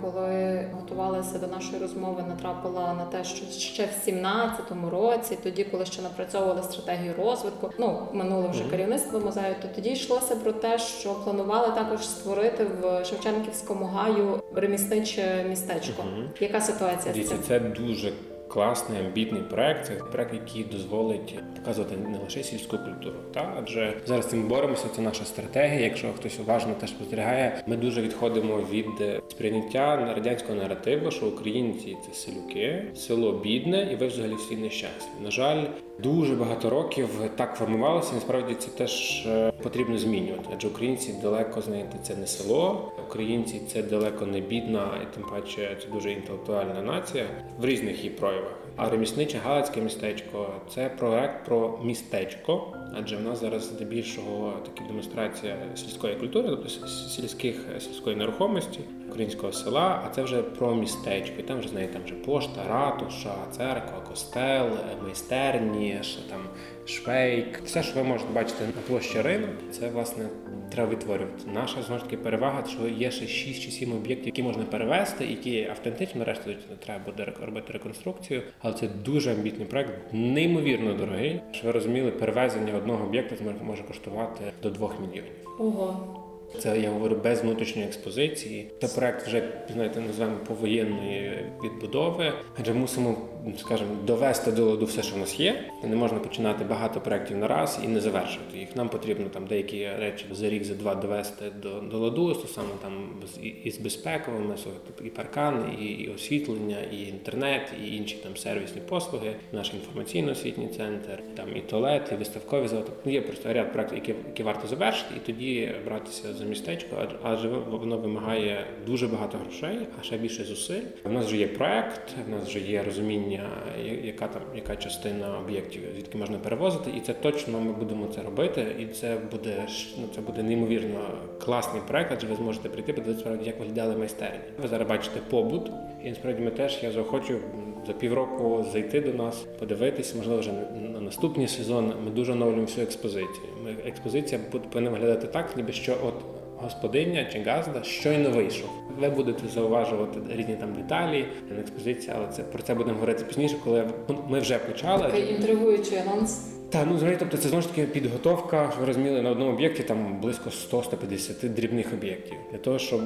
Коли 0.00 0.68
готувалася 0.72 1.38
до 1.38 1.46
нашої 1.46 1.82
розмови, 1.82 2.24
натрапила 2.28 2.94
на 2.94 3.04
те, 3.04 3.24
що 3.24 3.46
ще 3.46 3.86
в 3.86 4.08
17-му 4.08 4.90
році, 4.90 5.38
тоді, 5.42 5.64
коли 5.64 5.86
ще 5.86 6.02
напрацьовували 6.02 6.62
стратегію 6.62 7.14
розвитку, 7.18 7.70
ну 7.78 7.98
минуло 8.12 8.48
вже 8.48 8.64
керівництво 8.64 9.20
музею, 9.20 9.54
то 9.62 9.68
тоді 9.74 9.90
йшлося 9.90 10.36
про 10.36 10.52
те, 10.52 10.78
що 10.78 11.14
планували 11.14 11.74
також 11.74 12.06
створити 12.06 12.64
в 12.82 13.04
Шевченківському 13.04 13.84
гаю 13.84 14.42
ремісниче 14.54 15.44
містечко. 15.48 16.04
Яка 16.40 16.60
ситуація 16.60 17.14
з 17.14 17.28
цим? 17.28 17.38
це 17.48 17.60
дуже 17.60 18.12
класний 18.56 19.00
амбітний 19.00 19.42
проект. 19.42 19.86
Це 19.86 19.94
проект, 19.94 20.34
який 20.34 20.64
дозволить 20.64 21.38
показувати 21.56 21.96
не 21.96 22.18
лише 22.18 22.42
сільську 22.42 22.78
культуру, 22.78 23.16
та 23.34 23.54
адже 23.58 23.94
зараз 24.06 24.26
цим 24.26 24.48
боремося. 24.48 24.86
Це 24.96 25.02
наша 25.02 25.24
стратегія. 25.24 25.80
Якщо 25.80 26.12
хтось 26.12 26.40
уважно 26.40 26.74
теж 26.74 26.90
спостерігає, 26.90 27.62
ми 27.66 27.76
дуже 27.76 28.02
відходимо 28.02 28.56
від 28.56 29.22
сприйняття 29.28 30.14
радянського 30.14 30.54
наративу, 30.54 31.10
що 31.10 31.26
українці 31.26 31.96
це 32.06 32.14
селюки, 32.14 32.84
село 32.94 33.32
бідне, 33.32 33.88
і 33.92 33.96
ви 33.96 34.06
взагалі 34.06 34.34
всі 34.34 34.56
нещасні. 34.56 35.10
На 35.24 35.30
жаль, 35.30 35.64
дуже 36.02 36.34
багато 36.34 36.70
років 36.70 37.08
так 37.36 37.54
формувалося. 37.54 38.14
Насправді 38.14 38.54
це 38.54 38.68
теж 38.68 39.26
е, 39.26 39.52
потрібно 39.62 39.98
змінювати. 39.98 40.48
Адже 40.54 40.68
українці 40.68 41.14
далеко 41.22 41.60
знаєте, 41.60 41.98
це 42.02 42.16
не 42.16 42.26
село. 42.26 42.92
Українці 43.08 43.60
це 43.72 43.82
далеко 43.82 44.26
не 44.26 44.40
бідна, 44.40 44.90
і 45.02 45.14
тим 45.14 45.24
паче 45.30 45.76
це 45.82 45.88
дуже 45.92 46.12
інтелектуальна 46.12 46.82
нація 46.82 47.24
в 47.58 47.64
різних 47.64 47.96
її 47.96 48.10
проявах. 48.10 48.45
Europe. 48.46 48.65
А 48.76 48.90
ремісниче 48.90 49.38
Галицьке 49.38 49.80
містечко 49.80 50.46
це 50.74 50.88
проект 50.88 51.46
про 51.46 51.78
містечко, 51.84 52.76
адже 52.94 53.16
в 53.16 53.22
нас 53.22 53.40
зараз 53.40 53.64
здебільшого 53.64 54.52
така 54.64 54.88
демонстрація 54.88 55.56
сільської 55.74 56.16
культури, 56.16 56.48
тобто 56.48 56.68
сільських 56.88 57.66
сільської 57.78 58.16
нерухомості, 58.16 58.80
українського 59.08 59.52
села. 59.52 60.02
А 60.06 60.14
це 60.14 60.22
вже 60.22 60.42
про 60.42 60.74
містечко. 60.74 61.34
І 61.38 61.42
там 61.42 61.58
вже 61.58 61.68
знаєте, 61.68 61.92
там 61.92 62.02
вже 62.04 62.14
пошта, 62.14 62.64
ратуша, 62.68 63.34
церква, 63.50 64.00
костел, 64.08 64.66
майстерні, 65.04 65.98
ще 66.02 66.20
там 66.30 66.40
швейк. 66.86 67.62
Все, 67.64 67.82
що 67.82 67.94
ви 67.94 68.04
можете 68.04 68.32
бачити 68.32 68.64
на 68.66 68.82
площі 68.88 69.22
ринок, 69.22 69.50
це 69.70 69.88
власне 69.88 70.28
треба 70.70 70.90
відтворювати. 70.90 71.50
Наша 71.54 71.82
знову 71.82 71.98
ж 71.98 72.04
таки 72.04 72.16
перевага, 72.16 72.64
що 72.68 72.88
є 72.88 73.10
ще 73.10 73.26
6 73.26 73.62
чи 73.62 73.70
7 73.70 73.92
об'єктів, 73.92 74.26
які 74.26 74.42
можна 74.42 74.64
перевести, 74.64 75.26
які 75.26 75.64
автентично 75.64 76.24
решта 76.24 76.50
треба 76.84 77.04
буде 77.04 77.32
робити 77.40 77.72
реконструкцію. 77.72 78.42
Але 78.66 78.74
це 78.74 78.88
дуже 79.04 79.32
амбітний 79.32 79.66
проект, 79.66 79.92
неймовірно 80.12 80.94
дорогий. 80.94 81.40
Що 81.52 81.66
ви 81.66 81.72
розуміли, 81.72 82.10
перевезення 82.10 82.76
одного 82.76 83.04
об'єкта 83.04 83.34
може 83.62 83.82
коштувати 83.82 84.44
до 84.62 84.70
2 84.70 84.90
мільйонів. 85.00 85.32
Ого. 85.58 86.16
Це 86.58 86.80
я 86.80 86.90
говорю 86.90 87.16
без 87.24 87.42
внутрішньої 87.42 87.88
експозиції. 87.88 88.70
Це 88.80 88.88
проект 88.88 89.26
вже 89.26 89.42
знаєте, 89.72 90.00
називаємо 90.00 90.38
повоєнної 90.46 91.32
відбудови. 91.64 92.32
Адже 92.60 92.74
мусимо, 92.74 93.14
скажімо, 93.58 93.90
довести 94.06 94.52
до 94.52 94.64
ладу 94.64 94.84
все, 94.86 95.02
що 95.02 95.16
в 95.16 95.18
нас 95.18 95.40
є. 95.40 95.64
Не 95.84 95.96
можна 95.96 96.18
починати 96.18 96.64
багато 96.64 97.00
проєктів 97.00 97.36
на 97.38 97.48
раз 97.48 97.80
і 97.84 97.88
не 97.88 98.00
завершувати 98.00 98.58
їх. 98.58 98.76
Нам 98.76 98.88
потрібно 98.88 99.26
там 99.28 99.46
деякі 99.46 99.88
речі 99.98 100.24
за 100.32 100.48
рік, 100.48 100.64
за 100.64 100.74
два 100.74 100.94
довести 100.94 101.44
до, 101.62 101.80
до 101.80 101.98
ладу, 101.98 102.34
стосовно 102.34 102.70
там 102.82 102.92
з 103.34 103.44
і- 103.44 103.48
із 103.64 103.78
безпековими 103.78 104.54
тобто 104.86 105.04
і 105.04 105.10
паркан, 105.10 105.64
і, 105.80 105.84
і 105.84 106.08
освітлення, 106.08 106.76
і 106.92 107.02
інтернет, 107.08 107.72
і 107.84 107.96
інші 107.96 108.16
там 108.16 108.36
сервісні 108.36 108.80
послуги, 108.88 109.36
наш 109.52 109.72
інформаційно-освітній 109.74 110.76
центр, 110.76 111.22
там 111.36 111.56
і 111.56 111.60
туалет, 111.60 112.08
і 112.12 112.14
виставкові 112.14 112.68
зали. 112.68 112.82
Тобто 112.86 113.10
є 113.10 113.20
просто 113.20 113.52
ряд 113.52 113.72
проєктів, 113.72 113.98
які, 113.98 114.14
які 114.28 114.42
варто 114.42 114.68
завершити, 114.68 115.14
і 115.16 115.26
тоді 115.26 115.70
братися 115.84 116.34
за 116.34 116.44
містечко, 116.44 117.08
адже 117.22 117.48
воно 117.48 117.98
вимагає 117.98 118.66
дуже 118.86 119.06
багато 119.06 119.38
грошей, 119.38 119.78
а 120.00 120.02
ще 120.02 120.16
більше 120.18 120.44
зусиль. 120.44 120.82
У 121.04 121.08
нас 121.10 121.26
вже 121.26 121.36
є 121.36 121.48
проект, 121.48 122.14
в 122.26 122.30
нас 122.30 122.44
вже 122.48 122.58
є 122.60 122.82
розуміння, 122.82 123.35
я- 123.84 124.06
яка 124.06 124.26
там 124.28 124.42
яка 124.54 124.76
частина 124.76 125.38
об'єктів, 125.38 125.82
звідки 125.94 126.18
можна 126.18 126.38
перевозити, 126.38 126.90
і 126.96 127.00
це 127.00 127.12
точно 127.12 127.60
ми 127.60 127.72
будемо 127.72 128.06
це 128.14 128.22
робити. 128.22 128.66
І 128.80 128.86
це 128.86 129.16
буде 129.30 129.66
ну 130.00 130.04
це 130.14 130.20
буде 130.20 130.42
неймовірно 130.42 131.00
класний 131.44 131.82
проект, 131.88 132.12
адже 132.14 132.26
ви 132.26 132.36
зможете 132.36 132.68
прийти, 132.68 132.92
подивитися 132.92 133.20
справді, 133.20 133.46
як 133.46 133.58
виглядали 133.60 133.96
майстерні. 133.96 134.38
Ви 134.62 134.68
зараз 134.68 134.88
бачите 134.88 135.20
побут, 135.30 135.70
і 136.04 136.08
насправді 136.08 136.42
ми 136.42 136.50
теж 136.50 136.78
я 136.82 136.90
заохочу 136.92 137.38
за 137.86 137.92
півроку 137.92 138.64
зайти 138.72 139.00
до 139.00 139.12
нас, 139.12 139.46
подивитись, 139.58 140.14
можливо, 140.14 140.40
вже 140.40 140.52
на 140.92 141.00
наступний 141.00 141.48
сезон. 141.48 141.92
Ми 142.04 142.10
дуже 142.10 142.32
оновлюємо 142.32 142.64
всю 142.64 142.84
експозицію. 142.86 143.46
Ми 143.64 143.70
експозиція 143.86 144.40
повинна 144.72 144.90
виглядати 144.90 145.26
так, 145.26 145.56
ніби 145.56 145.72
що 145.72 145.92
от 145.92 146.14
господиня 146.56 147.24
чи 147.32 147.42
газда 147.42 147.82
щойно 147.82 148.30
вийшов. 148.30 148.68
Ви 149.00 149.08
будете 149.08 149.48
зауважувати 149.48 150.20
різні 150.30 150.56
там 150.56 150.72
деталі 150.74 151.26
на 151.54 151.60
експозиції, 151.60 152.12
але 152.16 152.28
це 152.28 152.42
про 152.42 152.62
це 152.62 152.74
будемо 152.74 152.94
говорити 152.94 153.24
пізніше, 153.24 153.56
коли 153.64 153.84
ми 154.28 154.40
вже 154.40 154.58
почали. 154.58 155.02
Такий 155.02 155.34
інтригуючий 155.34 155.98
анонс. 155.98 156.40
Та 156.70 156.84
ну 156.84 156.96
взагалі, 156.96 157.16
тобто 157.18 157.36
це 157.36 157.48
знову 157.48 157.62
ж 157.62 157.68
таки 157.68 157.82
підготовка. 157.82 158.70
що 158.70 158.80
Ви 158.80 158.86
розуміли 158.86 159.22
на 159.22 159.30
одному 159.30 159.52
об'єкті 159.52 159.82
там 159.82 160.20
близько 160.20 160.50
100-150 160.72 161.48
дрібних 161.48 161.92
об'єктів. 161.92 162.34
Для 162.52 162.58
того, 162.58 162.78
щоб 162.78 163.00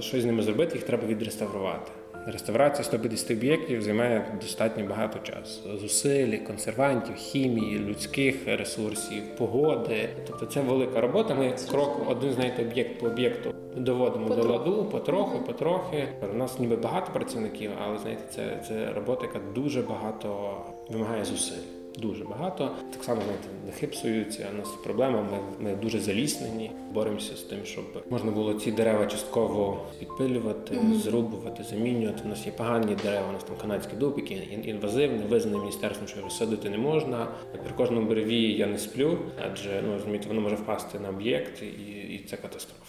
щось 0.00 0.22
з 0.22 0.24
ними 0.24 0.42
зробити, 0.42 0.74
їх 0.74 0.86
треба 0.86 1.06
відреставрувати. 1.06 1.92
Реставрація 2.32 2.84
150 2.84 3.30
об'єктів 3.30 3.82
займає 3.82 4.38
достатньо 4.40 4.86
багато 4.86 5.18
часу. 5.18 5.78
Зусиль, 5.78 6.36
консервантів, 6.36 7.14
хімії, 7.14 7.78
людських 7.78 8.34
ресурсів, 8.46 9.22
погоди. 9.38 10.08
Тобто 10.26 10.46
це 10.46 10.60
велика 10.60 11.00
робота. 11.00 11.34
Ми 11.34 11.54
крок 11.70 12.10
один 12.10 12.32
знаєте, 12.32 12.62
об'єкт 12.62 13.00
по 13.00 13.06
об'єкту 13.06 13.54
доводимо 13.76 14.34
до 14.34 14.42
ладу, 14.42 14.84
потроху, 14.84 15.38
потрохи. 15.38 16.08
У 16.34 16.36
нас 16.36 16.58
ніби 16.58 16.76
багато 16.76 17.12
працівників, 17.12 17.70
але 17.84 17.98
знаєте, 17.98 18.22
це, 18.30 18.64
це 18.68 18.92
робота, 18.92 19.26
яка 19.26 19.40
дуже 19.54 19.82
багато 19.82 20.56
вимагає 20.88 21.24
зусиль. 21.24 21.77
Дуже 21.98 22.24
багато. 22.24 22.70
Так 22.92 23.04
само 23.04 23.20
знаєте, 23.22 23.48
дахи 23.66 23.86
псуються. 23.86 24.46
У 24.54 24.58
нас 24.58 24.68
проблема. 24.84 25.22
Ми, 25.22 25.38
ми 25.70 25.76
дуже 25.76 26.00
заліснені. 26.00 26.70
Боремося 26.94 27.36
з 27.36 27.40
тим, 27.40 27.58
щоб 27.64 27.84
можна 28.10 28.30
було 28.30 28.54
ці 28.54 28.72
дерева 28.72 29.06
частково 29.06 29.80
підпилювати, 29.98 30.78
зрубувати, 31.04 31.64
замінювати. 31.70 32.22
У 32.24 32.28
нас 32.28 32.46
є 32.46 32.52
погані 32.52 32.96
дерева. 33.04 33.26
У 33.30 33.32
нас 33.32 33.44
там 33.44 33.56
канадський 33.60 33.98
дуб, 33.98 34.14
який 34.16 34.36
ін- 34.36 34.68
інвазивний, 34.68 35.26
визнаний 35.28 35.60
міністерством, 35.60 36.08
що 36.08 36.18
його 36.18 36.30
садити 36.30 36.70
не 36.70 36.78
можна. 36.78 37.28
При 37.64 37.72
кожному 37.76 38.08
дереві 38.08 38.42
я 38.52 38.66
не 38.66 38.78
сплю, 38.78 39.18
адже 39.50 39.82
ну 39.86 39.92
розумієте, 39.94 40.28
воно 40.28 40.40
може 40.40 40.54
впасти 40.56 40.98
на 40.98 41.08
об'єкт, 41.08 41.62
і, 41.62 41.66
і 42.14 42.24
це 42.30 42.36
катастрофа. 42.36 42.84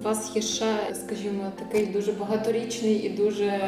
У 0.00 0.04
вас 0.04 0.36
є 0.36 0.42
ще, 0.42 0.94
скажімо, 0.94 1.52
такий 1.58 1.86
дуже 1.86 2.12
багаторічний 2.12 2.94
і 2.94 3.08
дуже 3.08 3.60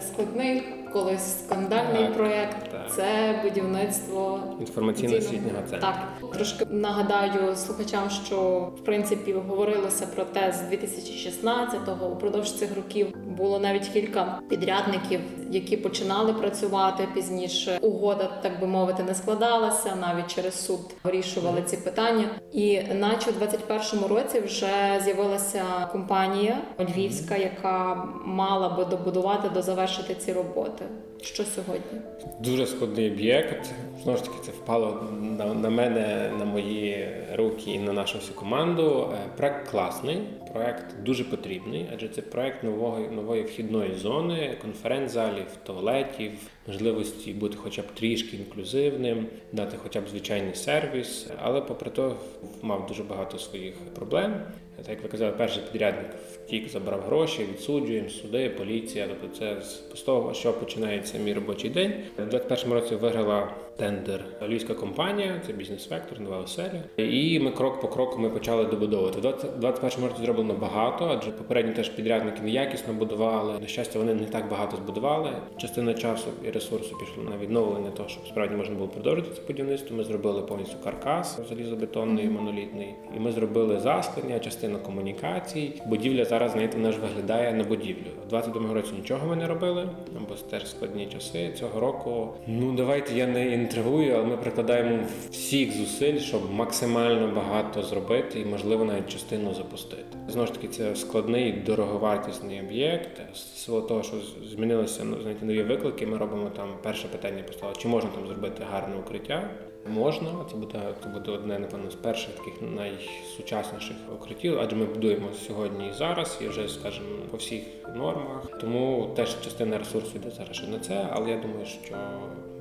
складний, 0.00 0.62
колись 0.94 1.38
скандальний 1.38 2.04
Так, 2.04 2.14
проєкт. 2.16 2.70
так. 2.70 2.92
це 2.96 3.40
будівництво 3.42 4.40
Інформаційно-освітнього 4.60 5.62
центру. 5.70 5.78
Так, 5.80 6.08
трошки 6.34 6.64
нагадаю 6.70 7.56
слухачам, 7.56 8.10
що 8.10 8.68
в 8.76 8.84
принципі 8.84 9.32
говорилося 9.32 10.06
про 10.06 10.24
те 10.24 10.52
з 10.52 10.74
2016-го. 10.74 12.06
Упродовж 12.06 12.52
цих 12.52 12.76
років 12.76 13.06
було 13.36 13.58
навіть 13.58 13.88
кілька 13.88 14.40
підрядників, 14.48 15.20
які 15.50 15.76
починали 15.76 16.32
працювати 16.32 17.08
пізніше. 17.14 17.78
Угода, 17.80 18.30
так 18.42 18.60
би 18.60 18.66
мовити, 18.66 19.02
не 19.02 19.14
складалася. 19.14 19.96
Навіть 20.00 20.26
через 20.34 20.66
суд 20.66 20.80
вирішували 21.04 21.62
ці 21.66 21.76
питання. 21.76 22.24
І 22.52 22.80
наче 22.82 23.30
у 23.30 23.44
21-му 23.44 24.08
році 24.08 24.40
вже 24.40 25.00
з'явилася 25.04 25.62
компанія 25.92 26.58
львівська, 26.80 27.36
яка 27.36 28.08
мала 28.24 28.68
би 28.68 28.84
добудувати 28.84 29.48
дозавершити 29.48 30.14
ці 30.14 30.32
роботи. 30.32 30.83
Що 31.22 31.44
сьогодні? 31.44 32.00
Дуже 32.40 32.66
складний 32.66 33.10
об'єкт. 33.10 33.70
Знову 34.02 34.18
ж 34.18 34.24
таки, 34.24 34.36
це 34.44 34.50
впало 34.50 35.08
на, 35.38 35.54
на 35.54 35.70
мене, 35.70 36.30
на 36.38 36.44
мої 36.44 37.08
руки 37.34 37.70
і 37.70 37.78
на 37.78 37.92
нашу 37.92 38.18
всю 38.18 38.34
команду. 38.34 39.10
Е, 39.14 39.16
Проект 39.36 39.68
класний, 39.70 40.18
проект 40.52 41.02
дуже 41.02 41.24
потрібний, 41.24 41.86
адже 41.94 42.08
це 42.08 42.22
проект 42.22 42.64
нової 42.64 43.08
нової 43.08 43.42
вхідної 43.42 43.94
зони, 43.94 44.56
конференц-залів, 44.62 45.46
туалетів, 45.66 46.32
можливості 46.66 47.32
бути 47.32 47.56
хоча 47.62 47.82
б 47.82 47.86
трішки 47.94 48.36
інклюзивним, 48.36 49.26
дати 49.52 49.76
хоча 49.82 50.00
б 50.00 50.08
звичайний 50.08 50.54
сервіс. 50.54 51.26
Але 51.42 51.60
попри 51.60 51.90
то 51.90 52.16
мав 52.62 52.86
дуже 52.86 53.02
багато 53.02 53.38
своїх 53.38 53.74
проблем. 53.94 54.40
Так 54.76 54.88
як 54.88 55.02
ви 55.02 55.08
казали, 55.08 55.32
перший 55.38 55.62
підрядник 55.72 56.06
втік, 56.32 56.68
забрав 56.68 57.00
гроші, 57.00 57.46
відсуджуємо, 57.52 58.08
суди, 58.08 58.50
поліція. 58.50 59.06
Тобто 59.08 59.38
це 59.38 59.56
з 59.94 60.00
того, 60.00 60.34
що 60.34 60.52
починається 60.52 61.18
мій 61.18 61.34
робочий 61.34 61.70
день. 61.70 61.92
У 62.18 62.22
21-му 62.22 62.74
році 62.74 62.94
виграла 62.94 63.48
тендер 63.76 64.24
львівська 64.48 64.74
компанія, 64.74 65.40
це 65.46 65.52
бізнес-вектор, 65.52 66.20
нова 66.20 66.38
оселя. 66.38 66.82
І 66.96 67.40
ми 67.40 67.50
крок 67.50 67.80
по 67.80 67.88
кроку 67.88 68.18
ми 68.18 68.30
почали 68.30 68.64
добудовувати. 68.64 69.20
В 69.20 69.64
21-му 69.64 70.08
році 70.08 70.20
зроблено 70.22 70.54
багато, 70.54 71.16
адже 71.18 71.30
попередні 71.30 71.72
теж 71.72 71.88
підрядники 71.88 72.42
неякісно 72.42 72.94
будували. 72.94 73.60
На 73.60 73.66
щастя, 73.66 73.98
вони 73.98 74.14
не 74.14 74.26
так 74.26 74.48
багато 74.50 74.76
збудували. 74.76 75.30
Частина 75.56 75.94
часу 75.94 76.26
і 76.44 76.50
ресурсу 76.50 76.98
пішла 76.98 77.30
на 77.30 77.36
відновлення 77.36 77.90
того, 77.90 78.08
щоб 78.08 78.26
справді 78.26 78.54
можна 78.54 78.74
було 78.74 78.88
продовжити 78.88 79.28
це 79.36 79.42
будівництво. 79.46 79.96
Ми 79.96 80.04
зробили 80.04 80.42
повністю 80.42 80.76
каркас 80.84 81.38
залізобетонний, 81.48 82.28
монолітний, 82.28 82.94
і 83.16 83.20
ми 83.20 83.32
зробили 83.32 83.80
засклення, 83.80 84.38
частину 84.38 84.63
комунікацій. 84.68 85.82
Будівля 85.86 86.24
зараз 86.24 86.52
знаєте, 86.52 86.76
вона 86.76 86.92
ж 86.92 86.98
виглядає 86.98 87.52
на 87.52 87.64
будівлю. 87.64 88.10
У 88.30 88.34
22-му 88.34 88.74
році 88.74 88.92
нічого 88.96 89.26
ми 89.26 89.36
не 89.36 89.46
робили, 89.46 89.88
бо 90.28 90.34
теж 90.34 90.70
складні 90.70 91.06
часи. 91.06 91.52
Цього 91.58 91.80
року 91.80 92.28
ну 92.46 92.72
давайте 92.72 93.14
я 93.14 93.26
не 93.26 93.54
інтригую, 93.54 94.14
але 94.14 94.24
ми 94.24 94.36
прикладаємо 94.36 94.98
всіх 95.30 95.72
зусиль, 95.72 96.18
щоб 96.18 96.52
максимально 96.52 97.34
багато 97.34 97.82
зробити 97.82 98.40
і 98.40 98.44
можливо 98.44 98.84
навіть 98.84 99.08
частину 99.08 99.54
запустити. 99.54 100.02
Знову 100.28 100.46
ж 100.46 100.52
таки, 100.52 100.68
це 100.68 100.96
складний 100.96 101.52
дороговартісний 101.52 102.60
об'єкт. 102.60 103.20
З 103.34 103.38
силу 103.38 103.80
того, 103.80 104.02
що 104.02 104.16
змінилися 104.50 105.04
ну, 105.04 105.16
знаєте, 105.20 105.46
нові 105.46 105.62
виклики. 105.62 106.06
Ми 106.06 106.18
робимо 106.18 106.50
там 106.56 106.68
перше 106.82 107.08
питання 107.08 107.42
поставили, 107.42 107.78
чи 107.80 107.88
можна 107.88 108.10
там 108.10 108.26
зробити 108.26 108.62
гарне 108.70 108.96
укриття. 108.96 109.50
Можна, 109.86 110.28
це 110.50 110.56
буде 110.56 110.78
це 111.02 111.08
буде 111.08 111.30
одне, 111.30 111.58
напевно, 111.58 111.90
з 111.90 111.94
перших 111.94 112.34
таких 112.34 112.54
найсучасніших 112.62 113.96
укриттів, 114.14 114.58
адже 114.60 114.76
ми 114.76 114.84
будуємо 114.84 115.28
сьогодні 115.46 115.88
і 115.88 115.92
зараз, 115.92 116.38
і 116.44 116.48
вже, 116.48 116.68
скажімо, 116.68 117.06
по 117.30 117.36
всіх 117.36 117.62
нормах. 117.96 118.58
Тому 118.60 119.10
теж 119.16 119.40
частина 119.40 119.78
ресурсу 119.78 120.10
йде 120.16 120.30
зараз 120.30 120.56
ще 120.56 120.66
на 120.66 120.78
це. 120.78 121.08
Але 121.12 121.30
я 121.30 121.36
думаю, 121.36 121.66
що 121.66 121.94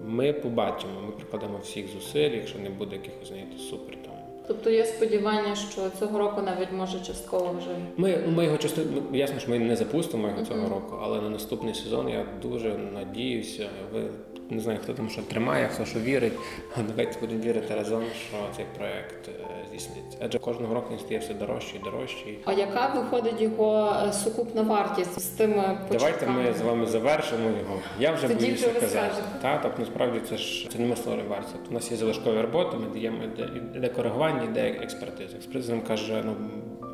ми 0.06 0.34
побачимо, 0.34 0.94
ми 1.06 1.12
прикладемо 1.12 1.60
всіх 1.64 1.88
зусиль, 1.88 2.32
якщо 2.32 2.60
не 2.60 2.70
буде 2.70 2.96
якихось 2.96 3.28
знаєте, 3.28 3.58
супер 3.58 3.96
там. 3.96 4.14
Тобто 4.48 4.70
є 4.70 4.86
сподівання, 4.86 5.56
що 5.56 5.82
цього 6.00 6.20
року 6.20 6.42
навіть 6.42 6.72
може 6.72 7.00
частково 7.00 7.56
вже 7.58 7.70
Ми, 7.98 8.20
ну, 8.26 8.32
ми 8.32 8.46
його 8.46 8.58
часто 8.58 8.82
ясно, 9.14 9.40
що 9.40 9.52
ми 9.52 9.60
не 9.60 9.76
запустимо 9.76 10.28
його 10.28 10.46
цього 10.46 10.70
року, 10.70 10.98
але 11.02 11.22
на 11.22 11.30
наступний 11.30 11.74
сезон 11.74 12.10
я 12.10 12.26
дуже 12.42 12.78
надіюся. 12.94 13.70
Ви 13.94 14.02
не 14.50 14.60
знаю, 14.60 14.80
хто 14.84 14.94
там 14.94 15.10
що 15.10 15.22
тримає, 15.22 15.70
хто 15.74 15.86
що 15.86 16.00
вірить. 16.00 16.34
Давайте 16.88 17.20
будемо 17.20 17.44
вірити 17.44 17.76
разом, 17.76 18.04
що 18.30 18.38
цей 18.56 18.66
проект 18.78 19.28
е, 19.28 19.32
здійсниться. 19.70 20.18
Адже 20.22 20.40
кожного 20.40 20.74
року 20.74 20.88
він 20.92 21.00
стає 21.00 21.20
все 21.20 21.34
дорожчий 21.34 21.80
і 21.80 21.84
дорожчий. 21.84 22.40
А 22.46 22.54
яка 22.54 22.88
виходить 22.88 23.42
його 23.42 23.96
е, 24.08 24.14
сукупна 24.14 24.62
вартість 24.62 25.20
з 25.20 25.26
тими 25.26 25.78
Давайте 25.92 26.28
ми 26.28 26.54
з 26.54 26.62
вами 26.62 26.86
завершимо 26.86 27.50
його. 27.50 27.80
Я 28.00 28.12
вже 28.12 28.28
Тоді 28.28 28.46
боюся 28.46 28.70
вже 28.70 28.80
казати. 28.80 29.24
Та, 29.42 29.58
тобто 29.58 29.80
насправді 29.80 30.20
це 30.30 30.38
ж 30.38 30.70
це 30.72 30.80
не 30.80 30.86
ми 30.86 30.96
створюємо 30.96 31.30
вартість. 31.30 31.54
Тобто 31.54 31.70
У 31.72 31.74
нас 31.74 31.92
є 31.92 31.98
залишкові 31.98 32.42
роботи, 32.42 32.78
ми 32.78 32.88
даємо 32.94 33.18
іде 33.76 33.90
коригування, 33.90 34.44
іде 34.44 34.68
експертиза. 34.68 35.36
Експертиза 35.38 35.74
нам 35.74 35.82
каже, 35.82 36.24
ну 36.26 36.36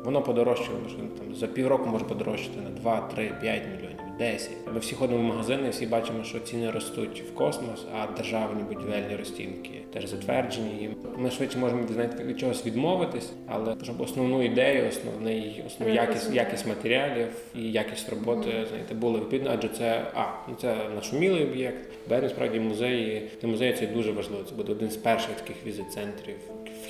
воно 0.04 0.22
подорожчало, 0.22 0.78
що 0.88 0.96
там 0.98 1.34
за 1.34 1.46
півроку 1.46 1.88
може 1.88 2.04
подорожчати 2.04 2.60
на 2.60 2.70
2, 2.70 3.00
3, 3.00 3.32
5 3.40 3.62
мільйонів. 3.66 3.99
10. 4.20 4.50
Ми 4.74 4.78
всі 4.78 4.94
ходимо 4.94 5.20
в 5.20 5.24
магазини, 5.24 5.70
всі 5.70 5.86
бачимо, 5.86 6.24
що 6.24 6.40
ціни 6.40 6.70
ростуть 6.70 7.22
в 7.30 7.34
космос, 7.34 7.86
а 7.94 8.06
державні 8.16 8.62
будівельні 8.62 9.16
розцінки 9.16 9.70
теж 9.92 10.06
затверджені. 10.06 10.84
І 10.84 10.90
Ми 11.18 11.30
швидше 11.30 11.58
можемо 11.58 11.82
знаєте, 11.92 12.24
від 12.24 12.40
чогось 12.40 12.66
відмовитись, 12.66 13.32
але 13.48 13.76
щоб 13.82 14.00
основну 14.00 14.42
ідею, 14.42 14.88
основний 14.88 15.62
основну 15.66 15.94
якість, 15.94 16.34
якість 16.34 16.66
матеріалів 16.66 17.28
і 17.54 17.72
якість 17.72 18.08
роботи 18.08 18.66
знаєте, 18.68 18.94
були 18.94 19.20
відповідно, 19.20 19.50
адже 19.54 19.68
це 19.68 20.02
а 20.14 20.24
ну 20.48 20.56
це 20.60 20.76
нашумілий 20.94 21.44
об'єкт. 21.44 21.90
Б, 22.08 22.20
насправді 22.22 22.60
музеї 22.60 23.30
для 23.42 23.48
музею 23.48 23.76
це 23.76 23.86
дуже 23.86 24.12
важливо. 24.12 24.44
Це 24.48 24.54
буде 24.54 24.72
один 24.72 24.90
з 24.90 24.96
перших 24.96 25.30
таких 25.30 25.56
візит-центрів 25.66 26.36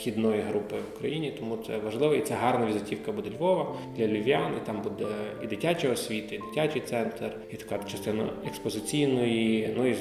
вхідної 0.00 0.40
групи 0.40 0.76
в 0.76 0.96
Україні, 0.96 1.32
тому 1.38 1.58
це 1.66 1.78
важливо 1.78 2.14
і 2.14 2.20
це 2.20 2.34
гарна 2.34 2.66
візитівка 2.66 3.12
буде 3.12 3.30
Львова 3.30 3.74
для 3.96 4.06
львів'ян. 4.06 4.52
І 4.62 4.66
там 4.66 4.82
буде 4.82 5.06
і 5.44 5.46
дитяча 5.46 5.92
освіта, 5.92 6.34
і 6.34 6.38
дитячий 6.38 6.82
центр, 6.82 7.30
і 7.52 7.56
така 7.56 7.84
частина 7.84 8.32
експозиційної. 8.46 9.74
Ну 9.76 9.86
і 9.86 9.96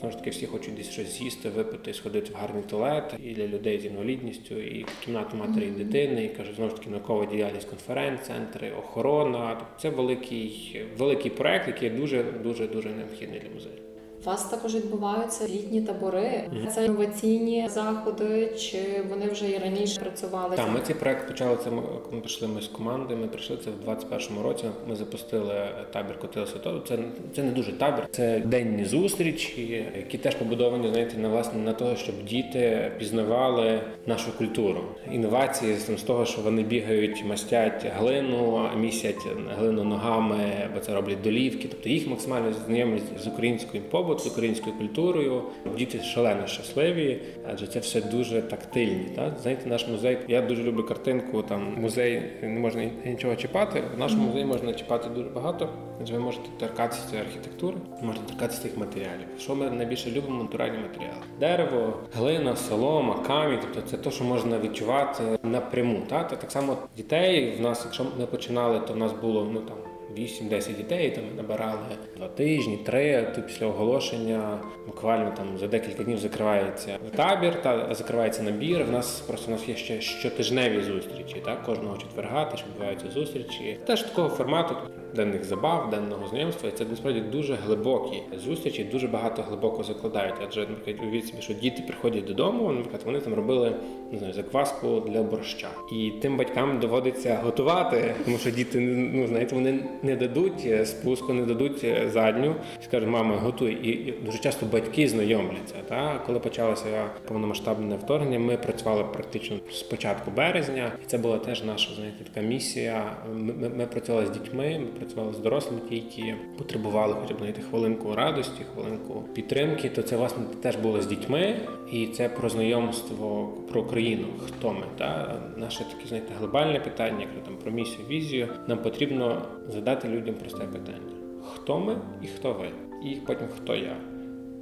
знову 0.00 0.12
ж 0.12 0.18
таки 0.18 0.30
всі 0.30 0.46
хочуть 0.46 0.74
десь 0.74 0.90
щось 0.90 1.18
з'їсти, 1.18 1.48
випити, 1.48 1.94
сходити 1.94 2.32
в 2.32 2.36
гарний 2.36 2.62
туалет 2.62 3.14
і 3.24 3.34
для 3.34 3.46
людей 3.46 3.78
з 3.78 3.84
інвалідністю, 3.84 4.60
і 4.60 4.86
кімнату 5.04 5.36
матері 5.36 5.64
і 5.64 5.84
дитини, 5.84 6.24
і 6.24 6.28
кажуть, 6.28 6.56
знову 6.56 6.70
ж 6.70 6.76
таки 6.76 6.90
наукова 6.90 7.26
діяльність 7.26 7.68
конференц-центри, 7.68 8.72
охорона. 8.78 9.56
Тобто 9.58 9.82
це 9.82 9.90
великий, 9.90 10.80
великий 10.98 11.30
проект, 11.30 11.68
який 11.68 11.90
дуже 11.90 12.22
дуже 12.22 12.66
дуже 12.66 12.88
необхідний 12.88 13.40
для 13.40 13.54
музею. 13.54 13.91
У 14.24 14.26
вас 14.26 14.44
також 14.44 14.74
відбуваються 14.74 15.48
літні 15.48 15.82
табори. 15.82 16.50
Це 16.74 16.84
інноваційні 16.84 17.68
заходи, 17.68 18.52
чи 18.58 18.78
вони 19.10 19.28
вже 19.28 19.50
і 19.50 19.58
раніше 19.58 20.00
працювали? 20.00 20.56
Так, 20.56 20.72
ми 20.74 20.80
цей 20.80 20.96
проект 20.96 21.28
почали 21.28 21.56
це. 21.64 21.70
Ми 21.70 22.20
прийшли 22.20 22.48
ми 22.48 22.60
з 22.60 22.68
команди. 22.68 23.16
Ми 23.16 23.26
прийшли 23.26 23.58
це 23.64 23.70
в 23.70 23.90
21-му 23.90 24.42
році. 24.42 24.64
Ми 24.88 24.96
запустили 24.96 25.68
табір 25.92 26.18
Котила 26.18 26.46
Святого. 26.46 26.80
Це 26.88 26.98
це 27.36 27.42
не 27.42 27.50
дуже 27.50 27.72
табір, 27.72 28.08
це 28.10 28.42
денні 28.44 28.84
зустрічі, 28.84 29.86
які 29.96 30.18
теж 30.18 30.34
побудовані 30.34 30.88
знаєте, 30.88 31.18
на 31.18 31.28
власне 31.28 31.60
на 31.60 31.72
того, 31.72 31.96
щоб 31.96 32.24
діти 32.24 32.92
пізнавали 32.98 33.80
нашу 34.06 34.38
культуру. 34.38 34.80
Інновації 35.12 35.74
з 35.74 35.98
з 35.98 36.02
того, 36.02 36.24
що 36.24 36.42
вони 36.42 36.62
бігають, 36.62 37.24
мастять 37.24 37.86
глину, 37.98 38.68
місять 38.76 39.26
глину 39.58 39.84
ногами, 39.84 40.36
бо 40.74 40.80
це 40.80 40.94
роблять 40.94 41.22
долівки. 41.22 41.68
Тобто 41.70 41.88
їх 41.88 42.08
максимально 42.08 42.52
знайомлять 42.66 43.02
з 43.24 43.26
українською 43.26 43.82
побутом, 43.82 44.11
з 44.20 44.26
українською 44.26 44.76
культурою. 44.76 45.42
Діти 45.78 46.00
шалено 46.00 46.46
щасливі, 46.46 47.22
адже 47.52 47.66
це 47.66 47.78
все 47.78 48.00
дуже 48.00 48.42
тактильні. 48.42 49.04
Так? 49.16 49.32
Знаєте, 49.42 49.68
наш 49.68 49.88
музей. 49.88 50.18
Я 50.28 50.42
дуже 50.42 50.62
люблю 50.62 50.84
картинку. 50.84 51.42
Там 51.42 51.74
музей 51.78 52.22
не 52.42 52.60
можна 52.60 52.90
нічого 53.04 53.36
чіпати. 53.36 53.82
В 53.96 53.98
нашому 53.98 54.26
музеї 54.26 54.44
можна 54.44 54.72
чіпати 54.72 55.08
дуже 55.14 55.28
багато. 55.28 55.68
Адже 56.02 56.12
ви 56.14 56.18
можете 56.18 56.48
торкатися 56.60 57.08
цієї 57.10 57.26
архітектури, 57.28 57.76
можете 58.02 58.26
торкатися 58.26 58.62
цих 58.62 58.78
матеріалів. 58.78 59.26
Що 59.38 59.54
ми 59.54 59.70
найбільше 59.70 60.10
любимо 60.10 60.42
натуральні 60.42 60.78
матеріали: 60.78 61.22
дерево, 61.40 61.92
глина, 62.14 62.56
солома, 62.56 63.14
камінь. 63.26 63.58
Тобто 63.62 63.90
це 63.90 63.96
те, 63.96 64.10
що 64.10 64.24
можна 64.24 64.58
відчувати 64.58 65.22
напряму. 65.42 66.02
Так, 66.08 66.28
Та 66.28 66.36
так 66.36 66.50
само 66.50 66.76
дітей 66.96 67.56
в 67.58 67.60
нас, 67.60 67.82
якщо 67.84 68.06
ми 68.18 68.26
починали, 68.26 68.80
то 68.80 68.92
в 68.92 68.96
нас 68.96 69.12
було 69.12 69.48
ну 69.52 69.60
там. 69.60 69.76
8-10 70.18 70.76
дітей. 70.76 71.10
Там 71.10 71.24
набирали 71.36 71.78
два 72.16 72.28
тижні, 72.28 72.76
три. 72.76 73.32
Тут 73.34 73.46
після 73.46 73.66
оголошення 73.66 74.58
буквально 74.86 75.30
там 75.36 75.58
за 75.58 75.66
декілька 75.66 76.02
днів 76.02 76.18
закривається 76.18 76.98
табір 77.16 77.62
та 77.62 77.94
закривається 77.94 78.42
набір. 78.42 78.84
В 78.84 78.90
нас 78.90 79.20
просто 79.20 79.50
у 79.50 79.54
нас 79.54 79.68
є 79.68 79.76
ще 79.76 80.00
щотижневі 80.00 80.82
зустрічі. 80.82 81.42
Так, 81.44 81.62
кожного 81.62 81.98
четверга 81.98 82.44
теж 82.44 82.64
відбуваються 82.68 83.10
зустрічі. 83.10 83.78
Теж 83.86 84.02
такого 84.02 84.28
формату 84.28 84.76
денних 85.14 85.44
забав, 85.44 85.90
денного 85.90 86.28
знайомства. 86.28 86.68
І 86.68 86.72
це 86.72 86.84
насправді 86.84 87.20
дуже 87.20 87.54
глибокі 87.54 88.22
зустрічі, 88.44 88.84
дуже 88.84 89.08
багато 89.08 89.42
глибоко 89.42 89.82
закладають. 89.82 90.34
Адже 90.46 90.60
наприклад, 90.60 90.96
уявіть 91.02 91.26
собі, 91.26 91.42
що 91.42 91.54
діти 91.54 91.82
приходять 91.86 92.24
додому, 92.24 92.72
наприклад, 92.72 93.02
вони 93.04 93.20
там 93.20 93.34
робили 93.34 93.74
не 94.12 94.18
знаю, 94.18 94.34
закваску 94.34 95.00
для 95.00 95.22
борща, 95.22 95.68
і 95.92 96.12
тим 96.22 96.36
батькам 96.36 96.80
доводиться 96.80 97.40
готувати, 97.44 98.14
тому 98.24 98.38
що 98.38 98.50
діти 98.50 98.80
ну 99.12 99.26
знаєте, 99.26 99.54
вони 99.54 99.84
не 100.02 100.16
дадуть 100.16 100.88
спуску, 100.88 101.32
не 101.32 101.46
дадуть 101.46 101.86
задню. 102.12 102.54
Скажуть, 102.84 103.08
мама, 103.08 103.36
готуй. 103.36 103.72
І, 103.72 104.14
дуже 104.24 104.38
часто 104.38 104.66
батьки 104.66 105.08
знайомляться. 105.08 105.74
Та 105.88 106.22
коли 106.26 106.38
почалося 106.38 107.10
повномасштабне 107.28 107.96
вторгнення, 107.96 108.38
ми 108.38 108.56
працювали 108.56 109.04
практично 109.04 109.56
з 109.72 109.82
початку 109.82 110.30
березня, 110.30 110.92
і 111.02 111.06
це 111.06 111.18
була 111.18 111.38
теж 111.38 111.64
наша 111.64 111.94
знаєте, 111.94 112.24
така 112.24 112.46
місія. 112.46 113.16
Ми, 113.34 113.52
ми, 113.52 113.68
ми 113.68 113.86
працювали 113.86 114.26
з 114.26 114.30
дітьми, 114.30 114.80
ми 115.00 115.01
працювали 115.02 115.34
з 115.34 115.38
дорослими, 115.38 115.80
ті, 115.88 115.94
які 115.94 116.34
потребували 116.58 117.14
хоча 117.22 117.34
б 117.34 117.38
знаєте, 117.38 117.60
хвилинку 117.70 118.14
радості, 118.14 118.62
хвилинку 118.74 119.24
підтримки. 119.34 119.88
То 119.88 120.02
це 120.02 120.16
власне 120.16 120.44
теж 120.62 120.76
було 120.76 121.02
з 121.02 121.06
дітьми, 121.06 121.56
і 121.92 122.06
це 122.06 122.28
про 122.28 122.48
знайомство 122.48 123.52
про 123.72 123.80
Україну. 123.80 124.26
Хто 124.46 124.72
ми? 124.72 124.82
Та 124.98 125.40
наше 125.56 125.78
таке 125.78 126.08
знаєте 126.08 126.32
глобальне 126.38 126.80
питання, 126.80 127.20
як 127.20 127.44
там 127.44 127.56
про 127.56 127.72
місію, 127.72 128.06
візію. 128.08 128.48
Нам 128.68 128.78
потрібно 128.78 129.42
задати 129.68 130.08
людям 130.08 130.34
просте 130.34 130.64
питання: 130.64 131.12
хто 131.54 131.78
ми 131.80 131.96
і 132.22 132.26
хто 132.26 132.52
ви, 132.52 132.68
і 133.10 133.14
потім 133.16 133.46
хто 133.56 133.74
я. 133.74 133.96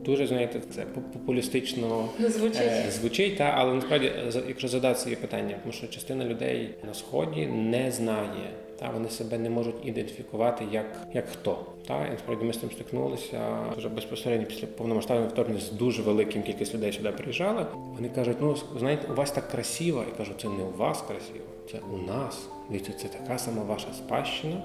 Дуже 0.04 0.26
знаєте, 0.26 0.60
це 0.70 0.82
популістично 1.12 2.08
Звучить. 2.18 2.60
е, 2.62 2.84
звучить, 2.90 3.36
та 3.38 3.44
але 3.44 3.74
насправді, 3.74 4.12
за- 4.28 4.42
якщо 4.48 4.68
задати 4.68 4.98
собі 4.98 5.16
питання, 5.16 5.56
тому 5.62 5.72
що 5.72 5.86
частина 5.86 6.24
людей 6.24 6.74
на 6.86 6.94
сході 6.94 7.46
не 7.46 7.90
знає, 7.90 8.50
та 8.80 8.90
вони 8.90 9.08
себе 9.08 9.38
не 9.38 9.50
можуть 9.50 9.74
ідентифікувати 9.84 10.64
як, 10.72 10.86
як 11.14 11.28
хто. 11.28 11.66
Та 11.86 12.06
і 12.06 12.10
насправді 12.10 12.44
ми 12.44 12.52
з 12.52 12.60
цим 12.60 12.70
стикнулися 12.70 13.40
вже 13.76 13.88
безпосередньо 13.88 14.46
після 14.46 14.66
повномасштабного 14.66 15.28
вторгнення 15.28 15.60
з 15.60 15.72
дуже 15.72 16.02
великим 16.02 16.42
кількість 16.42 16.74
людей 16.74 16.92
сюди 16.92 17.10
приїжджали. 17.10 17.66
Вони 17.74 18.08
кажуть, 18.08 18.36
ну 18.40 18.56
знаєте, 18.78 19.12
у 19.12 19.14
вас 19.14 19.30
так 19.30 19.48
красиво. 19.48 20.04
Я 20.10 20.16
кажу, 20.16 20.32
це 20.42 20.48
не 20.48 20.64
у 20.64 20.76
вас 20.76 21.02
красиво, 21.02 21.44
це 21.70 21.78
у 21.94 21.96
нас. 21.96 22.48
Дивіться, 22.70 22.92
це 22.92 23.08
така 23.08 23.38
сама 23.38 23.62
ваша 23.62 23.92
спадщина, 23.92 24.62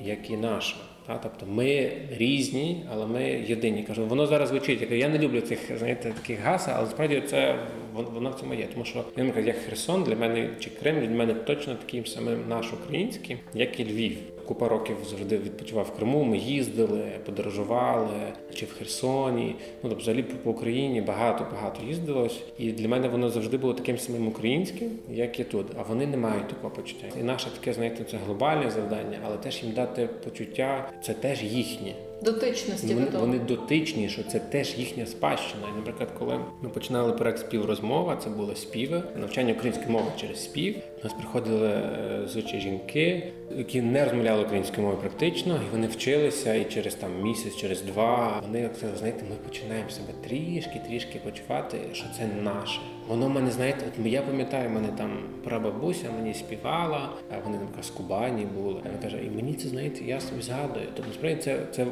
як 0.00 0.30
і 0.30 0.36
наша. 0.36 0.76
Та, 1.06 1.18
тобто 1.22 1.46
ми 1.46 1.92
різні, 2.18 2.84
але 2.92 3.06
ми 3.06 3.22
єдині. 3.48 3.82
Кажу, 3.82 4.06
воно 4.06 4.26
зараз 4.26 4.48
звучить. 4.48 4.90
Я 4.90 5.08
не 5.08 5.18
люблю 5.18 5.40
цих 5.40 5.58
знаєте, 5.78 6.12
таких 6.22 6.40
гасел, 6.40 6.74
але 6.78 6.86
справді 6.86 7.22
це 7.26 7.58
вон- 7.94 8.04
воно 8.14 8.30
в 8.30 8.40
цьому 8.40 8.54
є. 8.54 8.66
Тому 8.72 8.84
що 8.84 9.04
я 9.16 9.24
як 9.46 9.56
Херсон 9.56 10.04
для 10.04 10.16
мене 10.16 10.48
чи 10.60 10.70
Крим 10.70 11.00
для 11.00 11.14
мене 11.16 11.34
точно 11.34 11.74
таким 11.74 12.06
самим 12.06 12.38
наш 12.48 12.72
український, 12.72 13.36
як 13.54 13.80
і 13.80 13.84
Львів. 13.84 14.16
Купа 14.46 14.68
років 14.68 14.96
завжди 15.10 15.38
відпочивав 15.38 15.84
в 15.84 15.96
Криму. 15.96 16.24
Ми 16.24 16.38
їздили, 16.38 17.02
подорожували, 17.26 18.32
чи 18.54 18.66
в 18.66 18.72
Херсоні. 18.72 19.54
Ну 19.82 19.88
тобто, 19.88 19.96
взагалі 19.96 20.22
по 20.22 20.50
Україні 20.50 21.00
багато 21.00 21.46
багато 21.52 21.82
їздилось. 21.86 22.42
І 22.58 22.72
для 22.72 22.88
мене 22.88 23.08
воно 23.08 23.30
завжди 23.30 23.56
було 23.56 23.74
таким 23.74 23.98
самим 23.98 24.28
українським, 24.28 24.90
як 25.10 25.40
і 25.40 25.44
тут. 25.44 25.66
А 25.78 25.82
вони 25.82 26.06
не 26.06 26.16
мають 26.16 26.48
такого 26.48 26.74
почуття. 26.74 27.06
І 27.20 27.22
наше 27.22 27.50
таке, 27.50 27.72
знаєте, 27.72 28.04
це 28.10 28.16
глобальне 28.26 28.70
завдання, 28.70 29.18
але 29.26 29.36
теж 29.36 29.62
їм 29.62 29.72
дати 29.72 30.08
почуття, 30.24 30.90
це 31.02 31.14
теж 31.14 31.42
їхнє. 31.42 31.92
Дотичності 32.22 32.86
Вони, 32.94 33.06
до 33.06 33.12
того. 33.12 33.26
вони 33.26 33.38
дотичні, 33.38 34.08
що 34.08 34.22
це 34.22 34.38
теж 34.38 34.78
їхня 34.78 35.06
спадщина. 35.06 35.62
І, 35.72 35.76
наприклад, 35.76 36.08
коли 36.18 36.40
ми 36.62 36.68
починали 36.68 37.12
проект 37.12 37.38
співрозмова, 37.38 38.16
це 38.16 38.30
були 38.30 38.56
співи, 38.56 39.02
навчання 39.16 39.52
української 39.52 39.90
мови 39.90 40.10
через 40.20 40.44
спів. 40.44 40.76
До 41.02 41.08
нас 41.08 41.12
приходили 41.18 41.68
е, 41.68 42.22
звичайні 42.28 42.60
жінки, 42.60 43.32
які 43.56 43.82
не 43.82 44.04
розмовляли 44.04 44.42
українською 44.42 44.82
мовою 44.82 45.00
практично, 45.00 45.60
і 45.68 45.72
вони 45.72 45.86
вчилися, 45.86 46.54
і 46.54 46.64
через 46.64 46.94
там 46.94 47.22
місяць, 47.22 47.56
через 47.56 47.82
два 47.82 48.42
вони 48.46 48.60
як 48.60 48.78
це 48.78 48.86
знаєте, 48.98 49.24
ми 49.30 49.36
починаємо 49.48 49.90
себе 49.90 50.12
трішки, 50.28 50.80
трішки 50.88 51.20
почувати, 51.24 51.78
що 51.92 52.06
це 52.18 52.42
наше. 52.42 52.80
Воно 53.08 53.28
мене, 53.28 53.50
знаєте, 53.50 53.84
от 54.00 54.06
я 54.06 54.22
пам'ятаю, 54.22 54.70
мене 54.70 54.88
там 54.88 55.10
прабабуся 55.44 56.10
мені 56.18 56.34
співала, 56.34 57.08
а 57.30 57.44
вони 57.44 57.58
там 57.58 57.82
з 57.82 57.90
Кубані 57.90 58.46
були. 58.56 58.74
Вона 58.84 58.98
каже, 59.02 59.24
і 59.24 59.30
мені 59.30 59.54
це 59.54 59.68
знаєте, 59.68 60.04
я 60.04 60.20
собі 60.20 60.42
згадую. 60.42 60.86
Тобто, 60.96 61.12
справді 61.12 61.42
це, 61.42 61.58
це, 61.72 61.86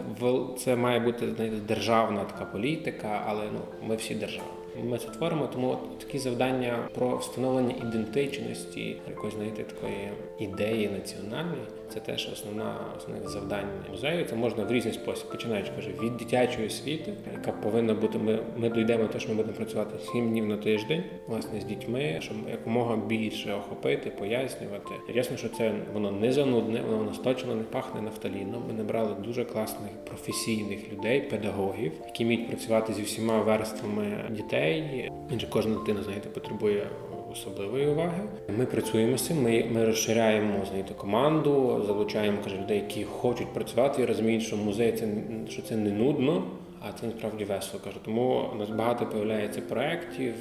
це 0.58 0.76
має 0.76 1.00
бути 1.00 1.34
знаєте, 1.34 1.56
державна 1.56 2.24
така 2.24 2.44
політика, 2.44 3.22
але 3.26 3.42
ну 3.52 3.88
ми 3.88 3.96
всі 3.96 4.14
держава. 4.14 4.48
Ми 4.84 4.98
це 4.98 5.08
творимо, 5.08 5.46
тому 5.46 5.68
от 5.70 5.98
такі 5.98 6.18
завдання 6.18 6.88
про 6.94 7.16
встановлення 7.16 7.74
ідентичності, 7.88 8.96
якоїсь 9.08 9.34
знаєте, 9.34 9.62
такої 9.62 10.08
ідеї 10.38 10.88
національної. 10.88 11.62
Це 11.88 12.00
теж 12.00 12.28
основна 12.32 12.76
основне 12.96 13.28
завдання 13.28 13.68
музею. 13.90 14.24
Це 14.30 14.36
можна 14.36 14.64
в 14.64 14.72
різний 14.72 14.94
спосіб, 14.94 15.30
починаючи 15.30 15.70
каже, 15.76 15.90
від 16.02 16.16
дитячої 16.16 16.66
освіти, 16.66 17.12
яка 17.32 17.52
повинна 17.52 17.94
бути. 17.94 18.18
Ми, 18.18 18.38
ми 18.56 18.70
дійдемо 18.70 19.08
до 19.12 19.18
що 19.18 19.28
ми 19.28 19.34
будемо 19.34 19.56
працювати 19.56 19.98
сім 20.12 20.30
днів 20.30 20.46
на 20.46 20.56
тиждень, 20.56 21.04
власне, 21.26 21.60
з 21.60 21.64
дітьми, 21.64 22.18
щоб 22.20 22.36
якомога 22.50 22.96
більше 22.96 23.52
охопити, 23.52 24.10
пояснювати. 24.10 24.94
Ясно, 25.14 25.36
що 25.36 25.48
це 25.48 25.72
воно 25.92 26.10
не 26.10 26.32
занудне, 26.32 26.80
воно 26.90 27.04
нас 27.04 27.18
точно 27.18 27.54
не 27.54 27.62
пахне 27.62 28.00
нафталіном. 28.00 28.62
Ми 28.68 28.74
набрали 28.74 29.14
дуже 29.24 29.44
класних 29.44 29.90
професійних 30.04 30.92
людей, 30.92 31.20
педагогів, 31.20 31.92
які 32.06 32.24
вміють 32.24 32.48
працювати 32.48 32.92
зі 32.92 33.02
всіма 33.02 33.40
верствами 33.40 34.24
дітей. 34.30 35.10
Інше 35.32 35.46
кожна 35.50 35.74
дитина, 35.74 36.02
знаєте, 36.02 36.28
потребує 36.28 36.86
особливої 37.34 37.86
уваги. 37.86 38.22
Ми 38.58 38.66
працюємо 38.66 39.18
з 39.18 39.26
цим. 39.26 39.42
Ми, 39.42 39.64
ми 39.72 39.84
розширяємо 39.84 40.64
знаєте, 40.68 40.94
команду, 40.94 41.82
залучаємо 41.86 42.38
каже, 42.44 42.56
людей, 42.56 42.76
які 42.78 43.04
хочуть 43.04 43.54
працювати 43.54 44.02
і 44.02 44.04
розуміють, 44.04 44.42
що 44.42 44.56
музей 44.56 44.92
це 44.92 45.08
що 45.48 45.62
це 45.62 45.76
не 45.76 45.90
нудно. 45.90 46.42
А 46.88 46.92
це 46.92 47.06
насправді 47.06 47.44
весело 47.44 47.82
кажу. 47.84 47.96
Тому 48.04 48.50
у 48.52 48.56
нас 48.56 48.70
багато 48.70 49.06
появляється 49.06 49.60
проєктів 49.60 50.34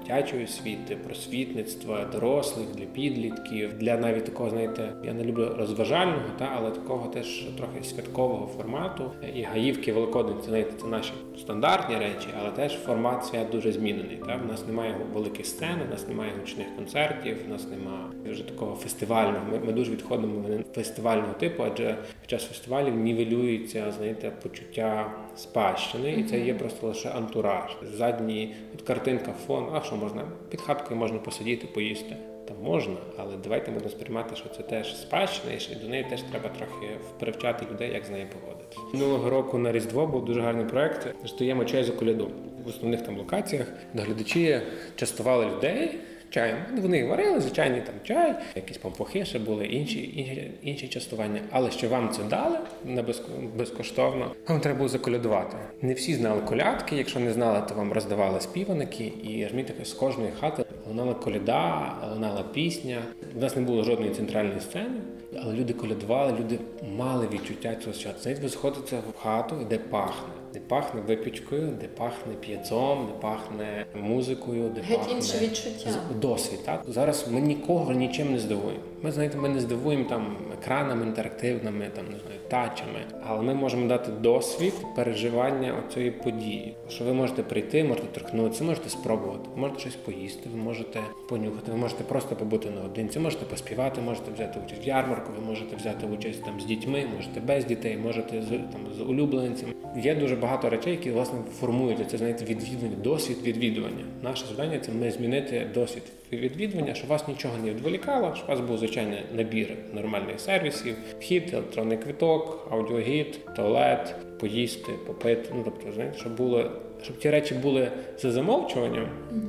дитячої 0.00 0.44
освіти, 0.44 0.96
просвітництва, 0.96 2.04
дорослих 2.12 2.66
для 2.74 2.84
підлітків, 2.84 3.78
для 3.78 3.96
навіть 3.96 4.24
такого, 4.24 4.50
знаєте, 4.50 4.92
я 5.04 5.12
не 5.12 5.24
люблю 5.24 5.54
розважального, 5.58 6.28
та 6.38 6.52
але 6.56 6.70
такого 6.70 7.08
теж 7.08 7.44
трохи 7.56 7.82
святкового 7.82 8.46
формату. 8.46 9.10
І 9.34 9.42
гаївки 9.42 9.92
Великодень, 9.92 10.36
це 10.40 10.48
знаєте, 10.48 10.72
це 10.80 10.86
наші 10.86 11.12
стандартні 11.38 11.96
речі, 11.96 12.28
але 12.40 12.50
теж 12.50 12.78
формат 12.78 13.24
свят 13.24 13.50
дуже 13.50 13.72
змінений. 13.72 14.16
Та 14.26 14.36
в 14.36 14.46
нас 14.46 14.66
немає 14.66 14.96
великих 15.14 15.46
сцен, 15.46 15.76
у 15.88 15.90
нас 15.90 16.08
немає 16.08 16.32
гучних 16.40 16.76
концертів, 16.76 17.36
у 17.48 17.50
нас 17.50 17.68
немає 17.70 18.32
вже 18.32 18.48
такого 18.48 18.74
фестивального. 18.74 19.44
Ми, 19.52 19.58
ми 19.58 19.72
дуже 19.72 19.92
відходимо 19.92 20.48
від 20.48 20.66
фестивального 20.74 21.32
типу, 21.32 21.62
адже 21.62 21.96
під 22.20 22.30
час 22.30 22.44
фестивалів 22.44 22.94
нівелюється, 22.94 23.92
знаєте, 23.98 24.32
почуття 24.42 25.12
спадщини, 25.38 26.12
і 26.12 26.24
це 26.24 26.40
є 26.40 26.54
просто 26.54 26.86
лише 26.86 27.08
антураж. 27.08 27.76
Задні 27.94 28.54
от 28.74 28.82
картинка, 28.82 29.32
фон, 29.46 29.66
а 29.74 29.80
що 29.80 29.96
можна? 29.96 30.22
Під 30.50 30.60
хаткою 30.60 31.00
можна 31.00 31.18
посидіти, 31.18 31.66
поїсти. 31.66 32.16
Та 32.48 32.54
можна, 32.54 32.96
але 33.16 33.36
давайте 33.42 33.70
будемо 33.70 33.90
сприймати, 33.90 34.36
що 34.36 34.48
це 34.48 34.62
теж 34.62 34.96
спадщина, 34.96 35.52
і 35.72 35.74
до 35.74 35.88
неї 35.88 36.06
теж 36.10 36.22
треба 36.22 36.48
трохи 36.48 36.86
привчати 37.20 37.66
людей, 37.72 37.92
як 37.92 38.04
з 38.04 38.10
нею 38.10 38.26
поводитися. 38.40 38.80
Минулого 38.92 39.30
року 39.30 39.58
на 39.58 39.72
Різдво 39.72 40.06
був 40.06 40.24
дуже 40.24 40.40
гарний 40.40 40.66
проект. 40.66 41.14
Стоїмо 41.26 41.64
чай 41.64 41.84
за 41.84 41.92
коляду 41.92 42.30
в 42.64 42.68
основних 42.68 43.02
там 43.02 43.18
локаціях. 43.18 43.66
Доглядачі 43.94 44.60
частували 44.96 45.46
людей. 45.46 45.98
Чаєм. 46.30 46.56
Вони 46.76 47.04
варили, 47.04 47.40
звичайний 47.40 47.80
там 47.80 47.94
чай, 48.04 48.34
якісь 48.56 48.78
пампухи 48.78 49.24
ще 49.24 49.38
були, 49.38 49.66
інші, 49.66 50.12
інші, 50.16 50.50
інші 50.62 50.88
частування. 50.88 51.40
Але 51.50 51.70
що 51.70 51.88
вам 51.88 52.10
це 52.10 52.22
дали 52.30 52.58
безко- 52.86 53.56
безкоштовно, 53.56 54.30
вам 54.48 54.60
треба 54.60 54.76
було 54.78 54.88
заколядувати. 54.88 55.56
Не 55.82 55.94
всі 55.94 56.14
знали 56.14 56.40
колядки. 56.40 56.96
Якщо 56.96 57.20
не 57.20 57.32
знали, 57.32 57.62
то 57.68 57.74
вам 57.74 57.92
роздавали 57.92 58.40
співаники, 58.40 59.12
і 59.24 59.42
розумієте, 59.42 59.84
з 59.84 59.92
кожної 59.92 60.30
хати 60.40 60.64
лунала 60.88 61.14
коляда, 61.14 61.92
лунала 62.14 62.42
пісня. 62.54 62.98
У 63.36 63.40
нас 63.40 63.56
не 63.56 63.62
було 63.62 63.84
жодної 63.84 64.10
центральної 64.14 64.60
сцени, 64.60 65.00
але 65.42 65.54
люди 65.54 65.72
колядували, 65.72 66.32
люди 66.40 66.58
мали 66.96 67.28
відчуття 67.32 67.74
цього. 67.84 67.94
Знаєте, 68.22 68.42
ви 68.42 68.48
заходите 68.48 68.96
в 68.96 69.22
хату, 69.22 69.56
де 69.70 69.78
пахне. 69.78 70.28
Де 70.52 70.60
пахне 70.60 71.00
випічкою, 71.00 71.68
де 71.80 71.88
пахне 71.88 72.32
п'єцом, 72.40 73.06
де 73.06 73.12
пахне 73.20 73.86
музикою, 74.02 74.68
де 74.74 74.80
Геть 74.80 74.98
пахне 74.98 75.12
інше 75.14 75.38
відчуття. 75.42 75.90
досвід. 76.20 76.58
Так 76.64 76.82
зараз 76.88 77.26
ми 77.30 77.40
нікого 77.40 77.92
нічим 77.92 78.32
не 78.32 78.38
здивуємо. 78.38 78.80
Ми 79.02 79.12
знаєте, 79.12 79.38
ми 79.38 79.48
не 79.48 79.60
здивуємо 79.60 80.04
там 80.08 80.36
екранами 80.60 81.06
інтерактивними, 81.06 81.90
там 81.96 82.04
не 82.04 82.18
знаю, 82.18 82.40
тачами. 82.48 83.00
Але 83.26 83.42
ми 83.42 83.54
можемо 83.54 83.88
дати 83.88 84.12
досвід 84.12 84.74
переживання 84.96 85.82
цієї 85.94 86.10
події. 86.10 86.74
Що 86.88 87.04
ви 87.04 87.12
можете 87.12 87.42
прийти, 87.42 87.84
можете 87.84 88.06
торкнутися, 88.06 88.64
можете 88.64 88.88
спробувати, 88.88 89.48
можете 89.56 89.80
щось 89.80 89.94
поїсти, 89.94 90.48
ви 90.52 90.58
можете 90.62 91.00
понюхати, 91.28 91.72
ви 91.72 91.78
можете 91.78 92.04
просто 92.04 92.36
побути 92.36 92.70
наодинці, 92.70 93.18
можете 93.18 93.44
поспівати, 93.44 94.00
можете 94.00 94.32
взяти 94.32 94.60
участь 94.66 94.86
в 94.86 94.88
ярмарку, 94.88 95.32
ви 95.40 95.46
можете 95.46 95.76
взяти 95.76 96.06
участь 96.06 96.44
там 96.44 96.60
з 96.60 96.64
дітьми, 96.64 97.06
можете 97.16 97.40
без 97.40 97.64
дітей, 97.64 97.96
можете 97.96 98.42
з 98.42 98.48
там 98.48 98.80
з 98.98 99.00
улюбленцями. 99.00 99.72
Є 99.96 100.14
дуже 100.14 100.36
багато 100.36 100.70
речей, 100.70 100.92
які 100.92 101.10
власне 101.10 101.38
формують 101.60 102.10
це 102.10 102.18
знаєте, 102.18 102.44
відвідування, 102.44 102.96
досвід 102.96 103.36
відвідування. 103.44 104.04
Наше 104.22 104.46
завдання 104.46 104.78
це 104.78 104.92
ми 104.92 105.10
змінити 105.10 105.66
досвід 105.74 106.02
відвідування, 106.32 106.94
щоб 106.94 107.10
вас 107.10 107.28
нічого 107.28 107.54
не 107.64 107.70
відволікало, 107.70 108.34
щоб 108.34 108.48
у 108.48 108.52
вас 108.52 108.60
був 108.60 108.78
звичайний 108.78 109.18
набір 109.34 109.74
нормальних 109.92 110.40
сервісів, 110.48 110.96
вхід, 111.18 111.50
електронний 111.54 111.98
квиток, 111.98 112.68
аудіогід, 112.70 113.54
туалет, 113.56 114.14
поїсти, 114.40 114.92
попити. 115.06 115.50
Ну 115.54 115.62
тобто, 115.64 115.92
знаєте, 115.92 116.18
щоб 116.18 116.36
було. 116.36 116.70
Щоб 117.02 117.18
ті 117.18 117.30
речі 117.30 117.54
були 117.54 117.92
за 118.18 118.30
замовчуванням, 118.30 119.08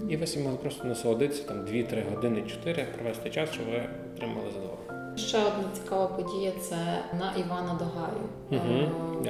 і 0.09 0.17
ви 0.17 0.25
всі 0.25 0.39
могли 0.39 0.57
просто 0.57 0.87
насолодитися 0.87 1.47
там 1.47 1.57
2-3 1.57 2.15
години, 2.15 2.41
4, 2.41 2.85
провести 2.95 3.29
час, 3.29 3.49
щоб 3.53 3.65
ви 3.65 3.83
отримали 4.15 4.47
задоволення. 4.53 5.17
Ще 5.17 5.37
одна 5.37 5.63
цікава 5.73 6.07
подія 6.07 6.51
це 6.61 6.75
на 7.19 7.33
Івана 7.45 7.79
Догаю. 7.79 8.61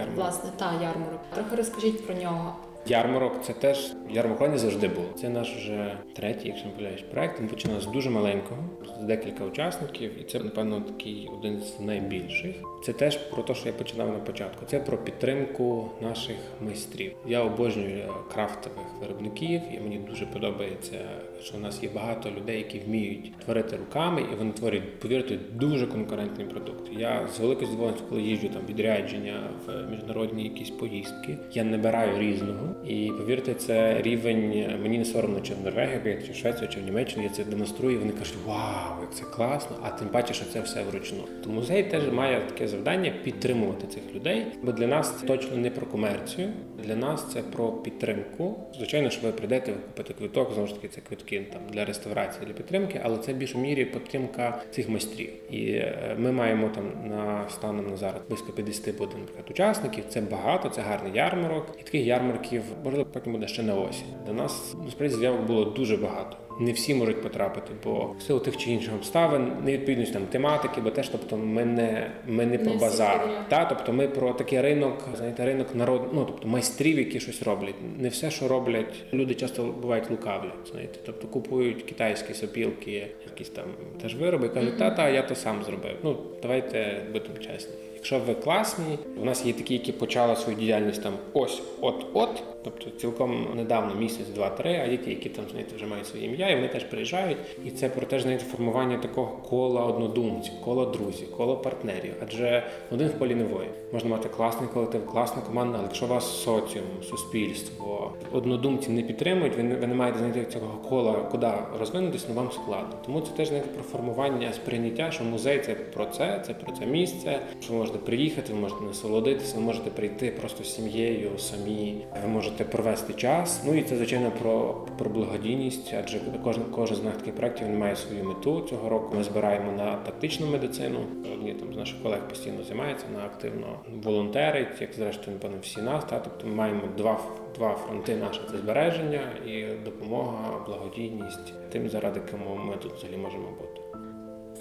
Е, 0.02 0.08
Власне, 0.16 0.50
та 0.58 0.74
ярмарок. 0.74 1.22
Трохи 1.34 1.56
розкажіть 1.56 2.06
про 2.08 2.16
нього. 2.16 2.56
Ярмарок 2.88 3.44
це 3.44 3.54
теж 3.54 3.94
ярмарок 4.10 4.50
не 4.50 4.58
завжди 4.58 4.88
було. 4.88 5.08
Це 5.22 5.30
наш 5.30 5.56
вже 5.56 5.98
третій, 6.16 6.48
якщо 6.48 6.66
не 6.66 6.72
помиляюсь, 6.72 7.02
проект. 7.02 7.40
Він 7.40 7.48
починав 7.48 7.82
з 7.82 7.86
дуже 7.86 8.10
маленького, 8.10 8.64
з 9.00 9.04
декілька 9.04 9.44
учасників, 9.44 10.22
і 10.22 10.24
це, 10.24 10.40
напевно, 10.40 10.82
такий 10.82 11.30
один 11.38 11.60
з 11.60 11.80
найбільших. 11.80 12.56
Це 12.84 12.94
теж 12.94 13.18
про 13.18 13.44
те, 13.44 13.56
що 13.56 13.68
я 13.68 13.74
починав 13.74 14.08
на 14.08 14.20
початку. 14.20 14.66
Це 14.66 14.80
про 14.80 14.98
підтримку 14.98 15.90
наших 16.02 16.36
майстрів. 16.62 17.12
Я 17.28 17.42
обожнюю 17.44 18.14
крафтових 18.34 18.86
виробників, 19.02 19.62
і 19.74 19.80
мені 19.80 19.98
дуже 20.10 20.26
подобається, 20.26 20.98
що 21.42 21.58
в 21.58 21.62
нас 21.62 21.84
є 21.84 21.90
багато 21.96 22.32
людей, 22.32 22.58
які 22.58 22.80
вміють 22.80 23.32
творити 23.46 23.78
руками, 23.78 24.22
і 24.34 24.36
вони 24.36 24.52
творять, 24.52 25.00
повірте, 25.00 25.40
дуже 25.54 25.88
конкурентний 25.88 26.48
продукт. 26.48 26.90
Я 26.92 27.28
з 27.36 27.40
великою 27.40 27.68
задоволенням, 27.68 28.02
коли 28.10 28.22
їжджу 28.22 28.50
там 28.50 28.62
відрядження 28.70 29.50
в 29.66 29.92
міжнародні 29.92 30.44
якісь 30.44 30.70
поїздки, 30.70 31.38
я 31.54 31.64
набираю 31.64 32.20
різного. 32.20 32.76
І 32.88 33.12
повірте, 33.18 33.54
це 33.54 34.02
рівень 34.02 34.70
мені 34.82 34.98
не 34.98 35.06
соромно, 35.06 35.42
чи 35.42 35.54
в 35.54 35.64
Норвегії, 35.64 36.20
чи 36.26 36.32
в 36.32 36.36
Швецію, 36.36 36.70
чи 36.70 36.80
в 36.80 36.84
Німеччину. 36.84 37.24
Я 37.24 37.30
це 37.30 37.44
демонструю. 37.44 37.96
і 37.96 37.98
Вони 37.98 38.12
кажуть, 38.12 38.38
вау, 38.46 39.02
як 39.02 39.14
це 39.16 39.24
класно! 39.24 39.76
А 39.84 39.90
тим 39.90 40.08
паче, 40.08 40.34
що 40.34 40.46
це 40.46 40.62
все 40.62 40.84
вручну. 40.84 41.24
То 41.44 41.50
музей 41.50 41.84
теж 41.84 42.12
має 42.12 42.42
таке 42.42 42.68
завдання 42.70 43.14
підтримувати 43.24 43.88
цих 43.88 44.16
людей. 44.16 44.48
Бо 44.64 44.72
для 44.72 44.88
нас 44.88 45.20
це 45.20 45.28
точно 45.28 45.58
не 45.58 45.70
про 45.70 45.88
комерцію. 45.88 46.50
Для 46.84 46.96
нас 46.96 47.32
це 47.34 47.42
про 47.42 47.72
підтримку. 47.72 48.56
Звичайно, 48.78 49.10
що 49.10 49.28
ви 49.28 49.32
прийдете, 49.34 49.72
ви 49.72 49.78
купите 49.78 50.14
квиток, 50.14 50.54
знову 50.54 50.68
ж 50.68 50.76
таки, 50.76 50.88
це 50.88 51.02
квитки 51.02 51.46
там 51.54 51.62
для 51.72 51.86
реставрації, 51.86 52.46
для 52.46 52.54
підтримки, 52.54 53.02
але 53.04 53.18
це 53.18 53.34
в 53.34 53.36
більшій 53.36 53.58
мірі 53.58 53.86
підтримка 53.86 54.62
цих 54.72 54.90
майстрів. 54.90 55.30
І 55.54 55.72
е, 55.72 56.16
ми 56.20 56.32
маємо 56.32 56.70
там 56.76 57.10
на 57.10 57.50
станом 57.50 57.88
на 57.88 57.98
зараз 57.98 58.22
близько 58.30 58.52
50 58.52 58.98
буде 58.98 59.12
наприклад, 59.18 59.46
учасників. 59.50 60.04
Це 60.10 60.22
багато, 60.22 60.70
це 60.70 60.82
гарний 60.82 61.14
ярмарок. 61.16 61.76
І 61.80 61.84
таких 61.84 62.06
ярмарків 62.06 62.64
можливо 62.84 63.10
потім 63.14 63.34
буде 63.34 63.48
ще 63.48 63.64
на 63.64 63.76
осінь. 63.76 64.08
До 64.26 64.34
нас 64.34 64.76
насправді 64.86 65.16
заявок 65.16 65.42
було 65.42 65.66
дуже 65.66 65.98
багато. 65.98 66.38
Не 66.60 66.72
всі 66.72 66.94
можуть 66.96 67.22
потрапити, 67.22 67.72
бо 67.84 68.16
в 68.20 68.22
силу 68.22 68.40
тих 68.40 68.58
чи 68.58 68.72
інших 68.72 68.94
обставин, 68.94 69.54
невідповідність 69.64 70.14
там 70.14 70.26
тематики, 70.26 70.82
бо 70.82 70.92
теж, 70.92 71.10
тобто, 71.10 71.38
ми 71.38 71.66
не 71.66 72.12
ми 72.28 72.46
не 72.46 72.58
про 72.58 72.74
базар. 72.74 73.46
Та, 73.50 73.66
тобто 73.66 73.94
ми 73.94 74.08
про 74.08 74.34
такий 74.34 74.62
ринок, 74.62 74.94
знаєте, 75.18 75.46
ринок 75.46 75.76
народ, 75.76 76.10
ну 76.14 76.26
тобто 76.26 76.48
майстрів, 76.48 76.98
які 76.98 77.20
щось 77.20 77.44
роблять. 77.44 77.76
Не 78.00 78.10
все, 78.10 78.32
що 78.32 78.48
роблять, 78.48 79.04
люди 79.14 79.34
часто 79.36 79.64
бувають 79.64 80.12
лукавлять. 80.12 80.68
Знаєте, 80.72 81.00
тобто 81.06 81.28
купують 81.28 81.84
китайські 81.84 82.34
сопілки, 82.34 83.08
якісь 83.26 83.50
там 83.50 83.66
теж 84.02 84.16
вироби, 84.16 84.46
і 84.48 84.50
кажуть, 84.50 84.78
та 84.78 84.92
та 84.92 85.10
я 85.10 85.22
то 85.22 85.36
сам 85.36 85.64
зробив. 85.64 85.96
Ну 86.04 86.18
давайте 86.42 87.02
будемо 87.14 87.38
чесні. 87.38 87.74
Якщо 88.00 88.20
ви 88.20 88.34
класні, 88.34 89.00
у 89.22 89.26
нас 89.26 89.46
є 89.46 89.54
такі, 89.54 89.74
які 89.74 89.92
почали 89.92 90.36
свою 90.36 90.58
діяльність 90.58 91.04
там 91.04 91.14
ось 91.34 91.62
от-от, 91.82 92.44
тобто 92.64 92.90
цілком 92.90 93.48
недавно, 93.56 93.96
місяць, 93.96 94.28
два-три, 94.36 94.82
а 94.84 94.98
ті, 94.98 95.10
які 95.10 95.30
там 95.30 95.46
знаєте, 95.52 95.76
вже 95.76 95.86
мають 95.86 96.08
своє 96.08 96.26
ім'я, 96.26 96.50
і 96.50 96.56
вони 96.56 96.68
теж 96.68 96.84
приїжджають. 96.84 97.38
І 97.66 97.72
це 97.72 97.90
про 97.90 98.06
теж 98.06 98.22
знаєте, 98.22 98.46
формування 98.46 98.98
такого 98.98 99.28
кола 99.28 99.86
однодумців, 99.86 100.54
кола 100.66 100.86
друзів, 100.86 101.32
кола 101.38 101.56
партнерів. 101.56 102.14
Адже 102.24 102.64
один 102.92 103.08
в 103.08 103.12
полі 103.12 103.36
не 103.36 103.44
воїн. 103.44 103.70
Можна 103.94 104.10
мати 104.10 104.30
класний 104.30 104.70
колектив, 104.74 105.06
класну 105.06 105.42
команду, 105.42 105.74
але 105.76 105.84
якщо 105.84 106.06
вас 106.06 106.44
соціум, 106.44 106.86
суспільство, 107.10 108.14
однодумці 108.32 108.90
не 108.90 109.02
підтримують, 109.02 109.56
ви 109.58 109.64
не, 109.64 109.76
ви 109.76 109.88
не 109.88 109.96
маєте 109.96 110.20
знайти 110.20 110.46
цього 110.46 110.78
кола, 110.90 111.14
куди 111.14 111.52
розвинутися, 111.80 112.26
ну 112.30 112.36
вам 112.36 112.52
складно. 112.52 112.94
Тому 113.06 113.22
це 113.22 113.32
теж 113.32 113.48
знаєте, 113.48 113.70
про 113.70 113.84
формування 113.84 114.54
сприйняття, 114.54 115.12
що 115.12 115.24
музей 115.24 115.60
це 115.66 115.76
про 115.76 116.06
це, 116.06 116.44
це 116.48 116.54
про 116.54 116.74
це 116.76 116.86
місце. 116.86 117.40
Що 117.62 117.74
ви 117.74 117.80
можете 117.90 118.06
приїхати, 118.06 118.54
ви 118.54 118.60
можете 118.60 118.84
насолодитися, 118.84 119.56
ви 119.56 119.62
можете 119.62 119.90
прийти 119.90 120.32
просто 120.32 120.64
з 120.64 120.76
сім'єю 120.76 121.32
самі, 121.38 122.06
ви 122.22 122.28
можете 122.28 122.64
провести 122.64 123.14
час. 123.14 123.62
Ну 123.66 123.76
і 123.76 123.84
це 123.84 123.96
звичайно 123.96 124.32
про, 124.42 124.86
про 124.98 125.10
благодійність, 125.10 125.94
адже 126.00 126.20
кожен 126.44 126.64
кожен 126.76 126.98
з 126.98 127.04
наших 127.04 127.20
таких 127.20 127.36
проєктів 127.36 127.70
має 127.70 127.96
свою 127.96 128.24
мету 128.24 128.62
цього 128.62 128.90
року. 128.90 129.16
Ми 129.18 129.24
збираємо 129.24 129.72
на 129.72 129.96
тактичну 129.96 130.48
медицину. 130.48 131.00
Одні 131.34 131.54
там 131.54 131.74
з 131.74 131.78
наших 131.78 132.04
колег 132.04 132.28
постійно 132.30 132.64
займаються 132.64 133.06
на 133.14 133.26
активно 133.26 133.80
волонтерить, 134.04 134.82
як 134.82 134.94
зрештою 134.94 135.38
напевно 135.38 135.58
всі 135.62 135.82
нас. 135.82 136.06
Та 136.06 136.20
тобто 136.20 136.48
ми 136.48 136.54
маємо 136.54 136.82
два 136.98 137.20
два 137.56 137.74
фронти 137.74 138.16
наші 138.16 138.42
це 138.52 138.58
збереження 138.58 139.22
і 139.46 139.66
допомога, 139.86 140.64
благодійність 140.66 141.54
тим, 141.72 141.90
заради 141.90 142.22
кому 142.32 142.56
ми 142.56 142.76
тут 142.76 142.94
взагалі 142.94 143.18
можемо 143.18 143.48
бути. 143.50 143.82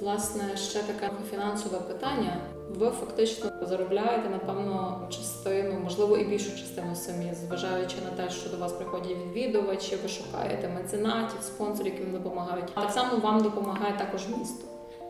Власне, 0.00 0.56
ще 0.56 0.82
таке 0.82 1.10
фінансове 1.30 1.78
питання. 1.78 2.57
Ви 2.76 2.90
фактично 2.90 3.50
заробляєте, 3.62 4.28
напевно, 4.28 5.06
частину, 5.10 5.80
можливо, 5.84 6.16
і 6.16 6.24
більшу 6.24 6.50
частину 6.50 6.94
самі, 6.94 7.32
зважаючи 7.46 7.96
на 8.04 8.24
те, 8.24 8.30
що 8.30 8.50
до 8.50 8.56
вас 8.56 8.72
приходять 8.72 9.16
відвідувачі, 9.26 9.96
ви 10.02 10.08
шукаєте 10.08 10.68
меценатів, 10.68 11.42
спонсорів, 11.42 11.92
які 11.92 12.04
вам 12.04 12.12
допомагають. 12.12 12.74
Так 12.74 12.90
само 12.90 13.16
вам 13.16 13.42
допомагає 13.42 13.94
також 13.98 14.20
місто. 14.38 14.64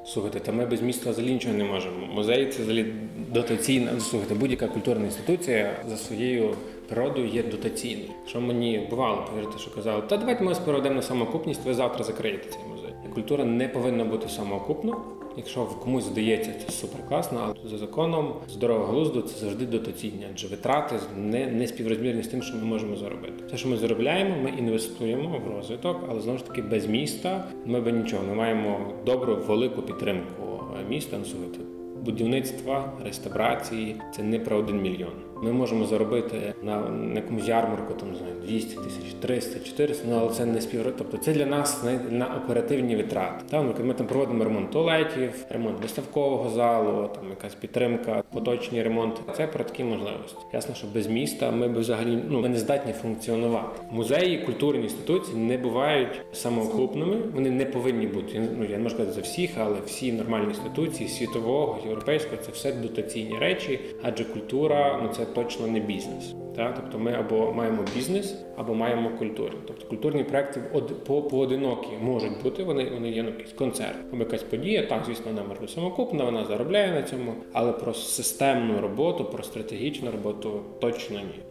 Слухайте, 0.06 0.40
та 0.40 0.52
ми 0.52 0.66
без 0.66 0.82
міста 0.82 1.10
взагалі 1.10 1.32
нічого 1.32 1.54
не 1.54 1.64
можемо. 1.64 2.06
Музей 2.06 2.52
це 2.52 2.62
взагалі 2.62 2.94
дотаційна. 3.32 4.00
Слухайте, 4.00 4.34
будь-яка 4.34 4.68
культурна 4.68 5.04
інституція 5.04 5.76
за 5.88 5.96
своєю 5.96 6.54
природою 6.88 7.28
є 7.28 7.42
дотаційною. 7.42 8.10
Що 8.26 8.40
мені 8.40 8.86
бувало, 8.90 9.26
повірте, 9.30 9.58
що 9.58 9.74
казали, 9.74 10.02
та 10.08 10.16
давайте 10.16 10.42
ми 10.42 10.48
вас 10.48 10.58
переведемо 10.58 10.94
на 10.94 11.02
самоокупність, 11.02 11.64
ви 11.64 11.74
завтра 11.74 12.04
закриєте 12.04 12.50
цей 12.50 12.60
музей. 12.70 12.90
Культура 13.14 13.44
не 13.44 13.68
повинна 13.68 14.04
бути 14.04 14.28
самоокупною. 14.28 14.96
Якщо 15.38 15.64
комусь 15.64 16.04
здається, 16.04 16.52
це 16.66 16.72
супер 16.72 17.08
класно, 17.08 17.40
але 17.44 17.70
за 17.70 17.78
законом 17.78 18.34
здорового 18.48 18.92
глузду 18.92 19.22
це 19.22 19.38
завжди 19.38 19.66
дотаційні, 19.66 20.26
адже 20.32 20.48
витрати 20.48 20.96
не, 21.16 21.46
не 21.46 21.66
співрозмірні 21.66 22.22
з 22.22 22.28
тим, 22.28 22.42
що 22.42 22.56
ми 22.56 22.62
можемо 22.62 22.96
заробити. 22.96 23.44
Те, 23.50 23.56
що 23.56 23.68
ми 23.68 23.76
заробляємо, 23.76 24.34
ми 24.42 24.50
інвестуємо 24.50 25.42
в 25.46 25.56
розвиток, 25.56 25.96
але 26.10 26.20
знову 26.20 26.38
ж 26.38 26.46
таки 26.46 26.62
без 26.62 26.86
міста 26.86 27.44
ми 27.66 27.80
би 27.80 27.92
нічого. 27.92 28.22
не 28.22 28.34
маємо 28.34 28.92
добру, 29.06 29.36
велику 29.36 29.82
підтримку 29.82 30.60
міста. 30.88 31.18
на 31.18 31.24
слухайте, 31.24 31.58
Будівництва, 32.04 32.92
реставрації 33.04 33.96
це 34.16 34.22
не 34.22 34.38
про 34.38 34.56
один 34.56 34.82
мільйон. 34.82 35.12
Ми 35.42 35.52
можемо 35.52 35.86
заробити 35.86 36.54
на, 36.62 36.82
якомусь 37.14 37.48
ярмарку 37.48 37.94
там 37.94 38.10
не 38.10 38.18
знаю 38.18 38.34
200 38.42 38.76
тисяч, 38.76 39.14
300, 39.20 39.60
400, 39.60 40.08
ну 40.08 40.18
але 40.20 40.30
це 40.30 40.46
не 40.46 40.60
співро. 40.60 40.92
Тобто 40.98 41.16
це 41.16 41.32
для 41.32 41.46
нас 41.46 41.80
знаєте, 41.80 42.04
на 42.10 42.26
оперативні 42.44 42.96
витрати. 42.96 43.44
Там 43.50 43.74
ми 43.84 43.94
там 43.94 44.06
проводимо 44.06 44.44
ремонт 44.44 44.70
туалетів, 44.70 45.30
ремонт 45.50 45.82
виставкового 45.82 46.50
залу, 46.50 47.10
там 47.14 47.30
якась 47.30 47.54
підтримка, 47.54 48.22
поточні 48.32 48.82
ремонти. 48.82 49.20
Це 49.36 49.46
про 49.46 49.64
такі 49.64 49.84
можливості. 49.84 50.38
Ясно, 50.52 50.74
що 50.74 50.86
без 50.94 51.06
міста 51.06 51.50
ми 51.50 51.68
б 51.68 51.78
взагалі 51.78 52.18
ну 52.28 52.40
ми 52.40 52.48
не 52.48 52.58
здатні 52.58 52.92
функціонувати. 52.92 53.80
Музеї, 53.90 54.38
культурні 54.38 54.82
інституції 54.82 55.36
не 55.36 55.58
бувають 55.58 56.20
самоокупними. 56.32 57.16
Вони 57.34 57.50
не 57.50 57.64
повинні 57.64 58.06
бути. 58.06 58.48
Ну 58.58 58.64
я 58.64 58.76
не 58.76 58.82
можу 58.82 58.94
сказати 58.94 59.14
за 59.14 59.20
всіх, 59.20 59.50
але 59.58 59.76
всі 59.86 60.12
нормальні 60.12 60.48
інституції 60.48 61.08
світового, 61.08 61.78
європейського 61.84 62.36
це 62.42 62.52
все 62.52 62.72
дотаційні 62.72 63.38
речі, 63.38 63.80
адже 64.02 64.24
культура 64.24 65.00
ну 65.02 65.08
це 65.08 65.24
точно 65.34 65.66
не 65.66 65.80
бізнес. 65.80 66.34
Так? 66.56 66.74
Тобто 66.76 66.98
ми 66.98 67.12
або 67.12 67.52
маємо 67.52 67.82
бізнес, 67.94 68.34
або 68.56 68.74
маємо 68.74 69.10
культуру. 69.18 69.58
Тобто 69.66 69.86
культурні 69.86 70.24
проекти 70.24 70.60
по 71.06 71.22
поодинокі 71.22 71.88
можуть 72.02 72.42
бути, 72.42 72.64
вони, 72.64 72.90
вони 72.90 73.10
є 73.10 73.22
ну, 73.22 73.28
якийсь 73.28 73.52
концерт, 73.52 73.96
або 74.12 74.18
якась 74.18 74.42
подія. 74.42 74.86
Так, 74.86 75.02
звісно, 75.06 75.24
вона 75.26 75.42
може 75.42 75.60
бути 75.60 75.72
самокупна, 75.72 76.24
вона 76.24 76.44
заробляє 76.44 76.92
на 76.92 77.02
цьому, 77.02 77.34
але 77.52 77.72
про 77.72 77.94
системну 77.94 78.80
роботу, 78.80 79.24
про 79.24 79.42
стратегічну 79.42 80.10
роботу 80.10 80.60
точно 80.80 81.18
ні. 81.18 81.42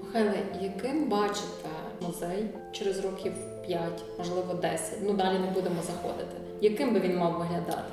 Михайле, 0.00 0.38
яким 0.62 1.08
бачите 1.08 1.68
музей 2.06 2.44
через 2.72 3.04
років 3.04 3.32
5, 3.66 3.80
можливо, 4.18 4.54
10? 4.62 4.98
Ну 5.02 5.12
далі 5.12 5.38
не 5.38 5.50
будемо 5.50 5.82
заходити. 5.82 6.36
Яким 6.60 6.94
би 6.94 7.00
він 7.00 7.16
мав 7.16 7.32
виглядати? 7.32 7.92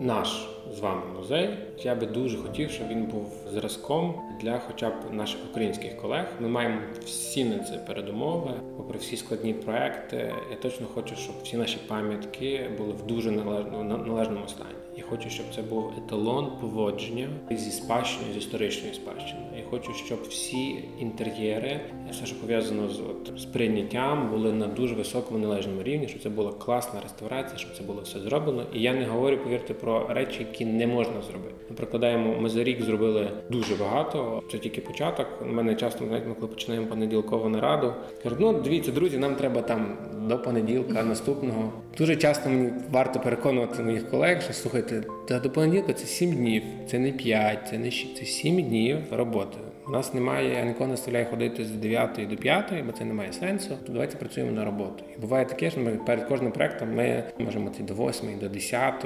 Наш 0.00 0.48
з 0.72 0.80
вами 0.80 1.02
музей. 1.16 1.58
Я 1.84 1.94
би 1.94 2.06
дуже 2.06 2.36
хотів, 2.38 2.70
щоб 2.70 2.88
він 2.88 3.04
був 3.04 3.32
зразком 3.52 4.14
для 4.40 4.58
хоча 4.58 4.90
б 4.90 4.92
наших 5.12 5.40
українських 5.50 5.96
колег. 5.96 6.26
Ми 6.40 6.48
маємо 6.48 6.80
всі 7.04 7.44
на 7.44 7.58
це 7.58 7.78
передумови, 7.78 8.50
попри 8.76 8.98
всі 8.98 9.16
складні 9.16 9.54
проекти. 9.54 10.34
Я 10.50 10.56
точно 10.56 10.86
хочу, 10.94 11.16
щоб 11.16 11.34
всі 11.42 11.56
наші 11.56 11.78
пам'ятки 11.88 12.70
були 12.78 12.92
в 12.92 13.06
дуже 13.06 13.30
належному 13.30 14.48
стані. 14.48 14.76
Я 14.96 15.04
хочу, 15.04 15.30
щоб 15.30 15.46
це 15.54 15.62
був 15.62 15.92
еталон 15.98 16.52
поводження 16.60 17.28
зі 17.50 17.70
спадщиною, 17.70 18.34
з 18.34 18.36
історичною 18.36 18.94
спадщиною. 18.94 19.46
Я 19.56 19.64
хочу, 19.70 19.94
щоб 19.94 20.22
всі 20.22 20.84
інтер'єри, 20.98 21.80
все, 22.10 22.26
що 22.26 22.40
пов'язано 22.40 22.88
з 22.88 23.00
от, 23.00 23.40
з 23.40 23.44
прийняттям, 23.44 24.30
були 24.30 24.52
на 24.52 24.66
дуже 24.66 24.94
високому 24.94 25.38
належному 25.38 25.82
рівні, 25.82 26.08
щоб 26.08 26.22
це 26.22 26.28
була 26.28 26.52
класна 26.52 27.00
реставрація, 27.00 27.58
щоб 27.58 27.76
це 27.76 27.82
було 27.82 28.02
все 28.02 28.20
зроблено. 28.20 28.66
І 28.74 28.82
я 28.82 28.94
не 28.94 29.04
говорю, 29.04 29.38
повірте, 29.38 29.74
про 29.74 30.08
речі, 30.08 30.38
які 30.38 30.66
не 30.66 30.86
можна 30.86 31.22
зробити. 31.22 31.65
Ми 31.70 31.76
прикладаємо, 31.76 32.40
ми 32.40 32.48
за 32.48 32.64
рік 32.64 32.82
зробили 32.82 33.30
дуже 33.50 33.74
багато. 33.74 34.42
Це 34.52 34.58
тільки 34.58 34.80
початок. 34.80 35.26
У 35.42 35.52
мене 35.52 35.74
часто 35.74 36.04
навіть 36.04 36.26
ми 36.26 36.34
коли 36.34 36.48
починаємо 36.48 36.86
понеділкову 36.86 37.48
нараду, 37.48 37.94
кажуть, 38.22 38.40
ну 38.40 38.52
дивіться, 38.52 38.92
друзі, 38.92 39.18
нам 39.18 39.34
треба 39.34 39.62
там 39.62 39.96
до 40.28 40.38
понеділка 40.38 41.02
наступного. 41.02 41.72
Дуже 41.98 42.16
часто 42.16 42.50
мені 42.50 42.70
варто 42.90 43.20
переконувати 43.20 43.82
моїх 43.82 44.10
колег, 44.10 44.42
що 44.42 44.52
слухайте, 44.52 45.02
та 45.28 45.38
до 45.38 45.50
понеділка 45.50 45.92
це 45.92 46.06
7 46.06 46.32
днів, 46.32 46.62
це 46.90 46.98
не 46.98 47.12
5, 47.12 47.58
це 47.70 47.78
не 47.78 47.90
6, 47.90 48.16
це 48.16 48.24
7 48.24 48.62
днів 48.62 48.98
роботи. 49.10 49.58
У 49.88 49.90
нас 49.90 50.14
немає, 50.14 50.54
я 50.54 50.64
нікого 50.64 50.90
не 50.90 50.96
стріляє 50.96 51.24
ходити 51.24 51.64
з 51.64 51.70
9 51.70 52.28
до 52.30 52.36
5, 52.36 52.72
бо 52.86 52.92
це 52.92 53.04
не 53.04 53.14
має 53.14 53.32
сенсу. 53.32 53.68
То 53.86 53.92
давайте 53.92 54.16
працюємо 54.16 54.52
на 54.52 54.64
роботу. 54.64 55.04
І 55.16 55.20
буває 55.20 55.44
таке, 55.44 55.70
що 55.70 55.80
ми 55.80 55.90
перед 55.90 56.28
кожним 56.28 56.52
проектом 56.52 56.94
ми 56.94 57.24
можемо 57.38 57.70
йти 57.70 57.82
до 57.82 57.94
8, 57.94 58.30
і 58.30 58.36
до 58.36 58.48
10, 58.48 59.04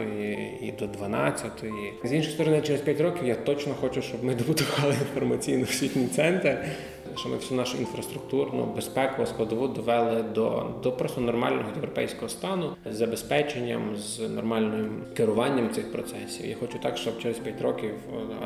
і 0.62 0.72
до 0.78 0.86
12. 0.86 1.52
З 2.04 2.12
іншої 2.12 2.34
сторони, 2.34 2.62
через 2.62 2.80
5 2.80 3.00
років 3.00 3.26
я 3.26 3.34
точно 3.34 3.74
хочу, 3.74 4.02
щоб 4.02 4.24
ми 4.24 4.34
добудували 4.34 4.94
інформаційно-освітній 5.14 6.08
центр. 6.08 6.58
Що 7.16 7.28
ми 7.28 7.36
всю 7.36 7.58
нашу 7.58 7.78
інфраструктурну 7.78 8.64
безпеку 8.64 9.26
складову 9.26 9.68
довели 9.68 10.22
до, 10.22 10.66
до 10.82 10.92
просто 10.92 11.20
нормального 11.20 11.68
європейського 11.74 12.28
стану 12.28 12.76
з 12.90 12.96
забезпеченням, 12.96 13.96
з 13.96 14.18
нормальним 14.18 15.02
керуванням 15.16 15.70
цих 15.70 15.92
процесів. 15.92 16.46
Я 16.46 16.56
хочу 16.60 16.78
так, 16.78 16.96
щоб 16.96 17.18
через 17.18 17.38
5 17.38 17.62
років, 17.62 17.94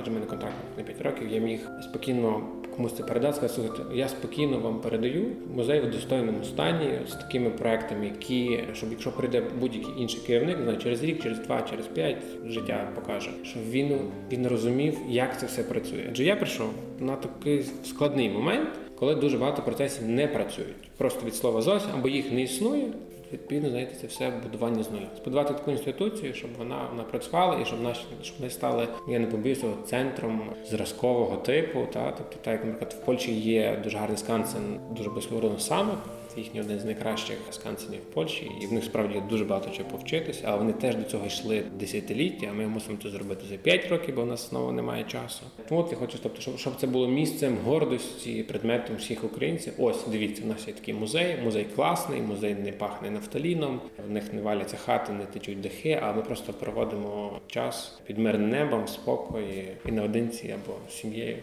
адже 0.00 0.10
мене 0.10 0.26
контракт 0.26 0.54
на 0.76 0.82
5 0.82 1.02
років, 1.02 1.32
я 1.32 1.40
міг 1.40 1.60
спокійно 1.82 2.42
комусь 2.76 2.92
це 2.92 3.02
передати, 3.02 3.36
сказати, 3.36 3.54
слухайте, 3.54 3.96
я 3.96 4.08
спокійно 4.08 4.58
вам 4.58 4.80
передаю 4.80 5.26
музей 5.54 5.80
в 5.80 5.90
достойному 5.90 6.44
стані 6.44 6.98
з 7.08 7.12
такими 7.12 7.50
проектами, 7.50 8.04
які 8.04 8.60
щоб 8.72 8.90
якщо 8.90 9.12
прийде 9.12 9.42
будь-який 9.60 9.94
інший 9.98 10.20
керівник, 10.26 10.56
не 10.56 10.62
знаю, 10.62 10.78
через 10.78 11.02
рік, 11.02 11.22
через 11.22 11.38
два, 11.38 11.62
через 11.62 11.86
п'ять 11.86 12.22
життя 12.46 12.88
покаже, 12.94 13.30
щоб 13.42 13.62
він 13.70 13.98
він 14.32 14.46
розумів, 14.46 14.98
як 15.08 15.40
це 15.40 15.46
все 15.46 15.62
працює. 15.62 16.04
Адже 16.10 16.24
я 16.24 16.36
прийшов 16.36 16.68
на 17.00 17.16
такий 17.16 17.64
складний 17.84 18.30
момент, 18.30 18.68
коли 18.98 19.14
дуже 19.14 19.38
багато 19.38 19.62
процесів 19.62 20.08
не 20.08 20.26
працюють. 20.26 20.90
Просто 20.96 21.26
від 21.26 21.34
слова 21.34 21.62
зовсім 21.62 21.90
або 21.94 22.08
їх 22.08 22.32
не 22.32 22.42
існує. 22.42 22.86
Відповідно, 23.34 23.70
знаєте, 23.70 23.94
це 24.00 24.06
все 24.06 24.32
будування 24.42 24.82
з 24.82 24.90
нуля. 24.90 25.06
Збудувати 25.16 25.54
таку 25.54 25.70
інституцію, 25.70 26.34
щоб 26.34 26.50
вона 26.58 26.88
вона 26.90 27.02
працювала 27.02 27.60
і 27.60 27.64
щоб 27.64 27.82
наші 27.82 28.04
щоб 28.22 28.36
ми 28.40 28.50
стали, 28.50 28.88
я 29.08 29.18
не 29.18 29.26
побіюся, 29.26 29.66
центром 29.86 30.42
зразкового 30.70 31.36
типу. 31.36 31.86
Та 31.92 32.10
тобто, 32.10 32.36
так 32.42 32.52
як 32.52 32.64
наприклад, 32.64 32.96
в 33.02 33.04
Польщі 33.04 33.32
є 33.32 33.80
дуже 33.84 33.98
гарний 33.98 34.18
скансен, 34.18 34.80
дуже 34.90 35.10
безхвороно 35.10 35.58
самок. 35.58 35.98
Це 36.34 36.40
їхній 36.40 36.60
один 36.60 36.78
з 36.78 36.84
найкращих 36.84 37.36
скансенів 37.50 38.00
в 38.00 38.14
Польщі, 38.14 38.50
і 38.60 38.66
в 38.66 38.72
них 38.72 38.84
справді 38.84 39.22
дуже 39.30 39.44
багато 39.44 39.70
чого 39.70 39.88
повчитися, 39.90 40.42
але 40.44 40.58
вони 40.58 40.72
теж 40.72 40.96
до 40.96 41.02
цього 41.02 41.26
йшли 41.26 41.62
десятиліття. 41.78 42.46
а 42.50 42.54
Ми 42.54 42.66
мусимо 42.66 42.98
це 43.02 43.10
зробити 43.10 43.42
за 43.50 43.56
5 43.56 43.88
років, 43.88 44.14
бо 44.14 44.22
в 44.22 44.26
нас 44.26 44.50
знову 44.50 44.72
немає 44.72 45.04
часу. 45.04 45.42
Тому 45.68 45.80
от 45.80 45.92
я 45.92 45.98
хочу, 45.98 46.18
тобто, 46.22 46.40
щоб, 46.40 46.58
щоб 46.58 46.76
це 46.76 46.86
було 46.86 47.08
місцем 47.08 47.58
гордості, 47.64 48.42
предметом 48.42 48.96
всіх 48.96 49.24
українців. 49.24 49.72
Ось 49.78 50.06
дивіться, 50.06 50.42
у 50.44 50.46
нас 50.46 50.68
є 50.68 50.74
такий 50.74 50.94
музей. 50.94 51.36
Музей 51.44 51.66
класний, 51.76 52.20
музей 52.20 52.54
не 52.54 52.72
пахне 52.72 53.10
нафталіном, 53.10 53.80
в 54.08 54.10
них 54.10 54.32
не 54.32 54.42
валяться 54.42 54.76
хати, 54.76 55.12
не 55.12 55.24
течуть 55.24 55.60
дахи. 55.60 56.00
А 56.02 56.12
ми 56.12 56.22
просто 56.22 56.52
проводимо 56.52 57.40
час 57.46 58.00
під 58.06 58.18
мирним 58.18 58.50
небом, 58.50 58.84
в 58.84 58.88
спокої 58.88 59.68
і 59.88 59.92
наодинці 59.92 60.54
або 60.64 60.74
сім'єю. 60.90 61.38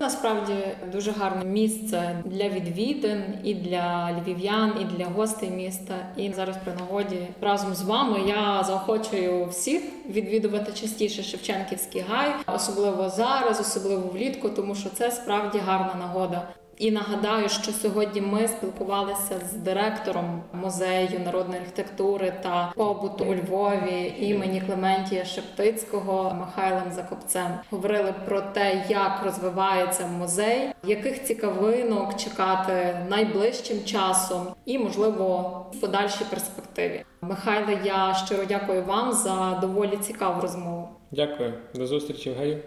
Насправді 0.00 0.54
дуже 0.92 1.10
гарне 1.10 1.44
місце 1.44 2.22
для 2.24 2.48
відвідин 2.48 3.22
і 3.44 3.54
для 3.54 4.12
львів'ян, 4.12 4.72
і 4.80 4.96
для 4.96 5.04
гостей 5.04 5.50
міста. 5.50 5.94
І 6.16 6.32
зараз 6.32 6.56
при 6.64 6.74
нагоді 6.74 7.26
разом 7.40 7.74
з 7.74 7.82
вами 7.82 8.20
я 8.28 8.64
заохочую 8.64 9.46
всіх 9.46 9.82
відвідувати 10.08 10.72
частіше 10.72 11.22
Шевченківський 11.22 12.04
гай, 12.08 12.34
особливо 12.46 13.08
зараз, 13.08 13.60
особливо 13.60 14.08
влітку, 14.08 14.48
тому 14.48 14.74
що 14.74 14.90
це 14.90 15.10
справді 15.10 15.58
гарна 15.58 15.94
нагода. 15.94 16.48
І 16.78 16.90
нагадаю, 16.90 17.48
що 17.48 17.72
сьогодні 17.72 18.20
ми 18.20 18.48
спілкувалися 18.48 19.40
з 19.50 19.52
директором 19.52 20.42
музею 20.52 21.20
народної 21.24 21.60
архітектури 21.60 22.32
та 22.42 22.72
побуту 22.76 23.24
у 23.24 23.34
Львові 23.34 24.14
імені 24.18 24.60
Клементія 24.60 25.24
Шептицького 25.24 26.34
Михайлом 26.34 26.92
Закопцем. 26.92 27.50
Говорили 27.70 28.14
про 28.24 28.40
те, 28.40 28.84
як 28.88 29.20
розвивається 29.24 30.06
музей, 30.06 30.72
яких 30.84 31.24
цікавинок 31.24 32.16
чекати 32.16 33.06
найближчим 33.10 33.84
часом, 33.84 34.46
і 34.64 34.78
можливо 34.78 35.66
в 35.72 35.80
подальшій 35.80 36.24
перспективі. 36.30 37.04
Михайле, 37.20 37.78
я 37.84 38.14
щиро 38.26 38.44
дякую 38.48 38.84
вам 38.84 39.12
за 39.12 39.58
доволі 39.60 39.96
цікаву 39.96 40.40
розмову. 40.40 40.88
Дякую, 41.10 41.54
до 41.74 41.86
зустрічі 41.86 42.30
в 42.30 42.38
гаю. 42.38 42.62